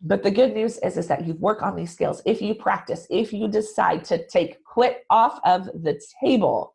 But 0.00 0.22
the 0.22 0.30
good 0.30 0.52
news 0.52 0.78
is, 0.78 0.96
is 0.96 1.06
that 1.08 1.26
you 1.26 1.34
work 1.34 1.62
on 1.62 1.74
these 1.74 1.92
skills. 1.92 2.22
If 2.26 2.42
you 2.42 2.54
practice, 2.54 3.06
if 3.10 3.32
you 3.32 3.48
decide 3.48 4.04
to 4.06 4.26
take 4.26 4.62
quit 4.64 5.04
off 5.10 5.40
of 5.44 5.66
the 5.66 6.00
table, 6.22 6.74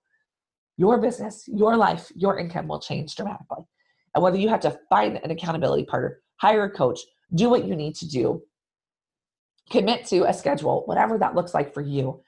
your 0.77 0.97
business, 0.99 1.43
your 1.47 1.77
life, 1.77 2.11
your 2.15 2.39
income 2.39 2.67
will 2.67 2.79
change 2.79 3.15
dramatically. 3.15 3.63
And 4.15 4.23
whether 4.23 4.37
you 4.37 4.49
have 4.49 4.59
to 4.61 4.77
find 4.89 5.19
an 5.23 5.31
accountability 5.31 5.85
partner, 5.85 6.21
hire 6.37 6.63
a 6.63 6.69
coach, 6.69 6.99
do 7.35 7.49
what 7.49 7.65
you 7.65 7.75
need 7.75 7.95
to 7.95 8.07
do, 8.07 8.41
commit 9.69 10.05
to 10.07 10.23
a 10.23 10.33
schedule, 10.33 10.83
whatever 10.85 11.17
that 11.17 11.35
looks 11.35 11.53
like 11.53 11.73
for 11.73 11.81
you. 11.81 12.21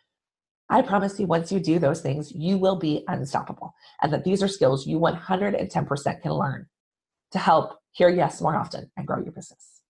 I 0.73 0.81
promise 0.81 1.19
you, 1.19 1.27
once 1.27 1.51
you 1.51 1.59
do 1.59 1.77
those 1.77 2.01
things, 2.01 2.31
you 2.31 2.57
will 2.57 2.75
be 2.75 3.03
unstoppable. 3.07 3.75
And 4.01 4.11
that 4.11 4.23
these 4.23 4.41
are 4.41 4.47
skills 4.47 4.87
you 4.87 4.99
110% 4.99 6.21
can 6.23 6.33
learn 6.33 6.65
to 7.31 7.37
help 7.37 7.77
hear 7.91 8.09
yes 8.09 8.41
more 8.41 8.55
often 8.55 8.89
and 8.97 9.05
grow 9.05 9.21
your 9.21 9.33
business. 9.33 9.81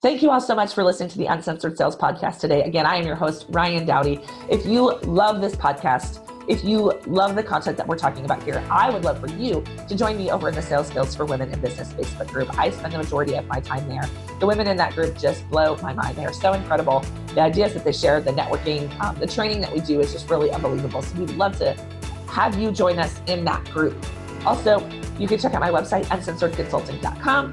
Thank 0.00 0.22
you 0.22 0.30
all 0.30 0.40
so 0.40 0.54
much 0.54 0.72
for 0.72 0.82
listening 0.82 1.10
to 1.10 1.18
the 1.18 1.26
Uncensored 1.26 1.76
Sales 1.76 1.96
Podcast 1.96 2.38
today. 2.38 2.62
Again, 2.62 2.86
I 2.86 2.96
am 2.96 3.04
your 3.04 3.16
host, 3.16 3.50
Ryann 3.52 3.86
Dowdy. 3.86 4.20
If 4.48 4.64
you 4.64 4.98
love 5.00 5.42
this 5.42 5.54
podcast, 5.54 6.37
if 6.48 6.64
you 6.64 6.92
love 7.06 7.36
the 7.36 7.42
content 7.42 7.76
that 7.76 7.86
we're 7.86 7.98
talking 7.98 8.24
about 8.24 8.42
here, 8.42 8.64
I 8.70 8.88
would 8.88 9.04
love 9.04 9.20
for 9.20 9.28
you 9.28 9.62
to 9.86 9.94
join 9.94 10.16
me 10.16 10.30
over 10.30 10.48
in 10.48 10.54
the 10.54 10.62
Sales 10.62 10.88
Skills 10.88 11.14
for 11.14 11.26
Women 11.26 11.52
in 11.52 11.60
Business 11.60 11.92
Facebook 11.92 12.28
group. 12.28 12.58
I 12.58 12.70
spend 12.70 12.94
the 12.94 12.98
majority 12.98 13.34
of 13.34 13.46
my 13.46 13.60
time 13.60 13.86
there. 13.86 14.08
The 14.40 14.46
women 14.46 14.66
in 14.66 14.76
that 14.78 14.94
group 14.94 15.18
just 15.18 15.48
blow 15.50 15.76
my 15.82 15.92
mind. 15.92 16.16
They 16.16 16.24
are 16.24 16.32
so 16.32 16.54
incredible. 16.54 17.04
The 17.34 17.42
ideas 17.42 17.74
that 17.74 17.84
they 17.84 17.92
share, 17.92 18.22
the 18.22 18.32
networking, 18.32 18.98
um, 18.98 19.14
the 19.16 19.26
training 19.26 19.60
that 19.60 19.72
we 19.72 19.80
do 19.80 20.00
is 20.00 20.10
just 20.10 20.30
really 20.30 20.50
unbelievable. 20.50 21.02
So 21.02 21.18
we'd 21.18 21.30
love 21.32 21.58
to 21.58 21.74
have 22.30 22.58
you 22.58 22.72
join 22.72 22.98
us 22.98 23.20
in 23.26 23.44
that 23.44 23.70
group. 23.70 23.94
Also, 24.46 24.88
you 25.18 25.28
can 25.28 25.38
check 25.38 25.52
out 25.52 25.60
my 25.60 25.70
website, 25.70 26.04
uncensoredconsulting.com. 26.06 27.52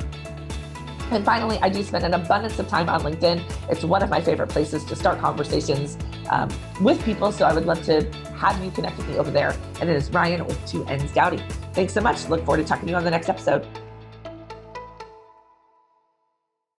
And 1.12 1.24
finally, 1.24 1.60
I 1.62 1.70
do 1.70 1.84
spend 1.84 2.04
an 2.04 2.14
abundance 2.14 2.58
of 2.60 2.68
time 2.68 2.90
on 2.90 3.02
LinkedIn. 3.02 3.44
It's 3.70 3.84
one 3.84 4.02
of 4.02 4.10
my 4.10 4.22
favorite 4.22 4.50
places 4.50 4.84
to 4.86 4.96
start 4.96 5.20
conversations 5.20 5.98
um, 6.30 6.50
with 6.82 7.04
people. 7.04 7.32
So 7.32 7.46
I 7.46 7.54
would 7.54 7.66
love 7.66 7.84
to 7.84 8.10
have 8.38 8.64
you 8.64 8.72
connect 8.72 8.98
with 8.98 9.08
me 9.08 9.18
over 9.18 9.32
there. 9.32 9.56
And 9.80 9.90
it 9.90 9.96
is 9.96 10.10
Ryann 10.10 10.46
with 10.46 10.64
two 10.66 10.86
N's 10.86 11.12
Dowdy. 11.12 11.42
Thanks 11.74 11.94
so 11.94 12.02
much. 12.02 12.28
Look 12.28 12.46
forward 12.46 12.62
to 12.62 12.68
talking 12.68 12.86
to 12.86 12.92
you 12.92 12.98
on 12.98 13.04
the 13.04 13.12
next 13.12 13.30
episode. 13.30 13.68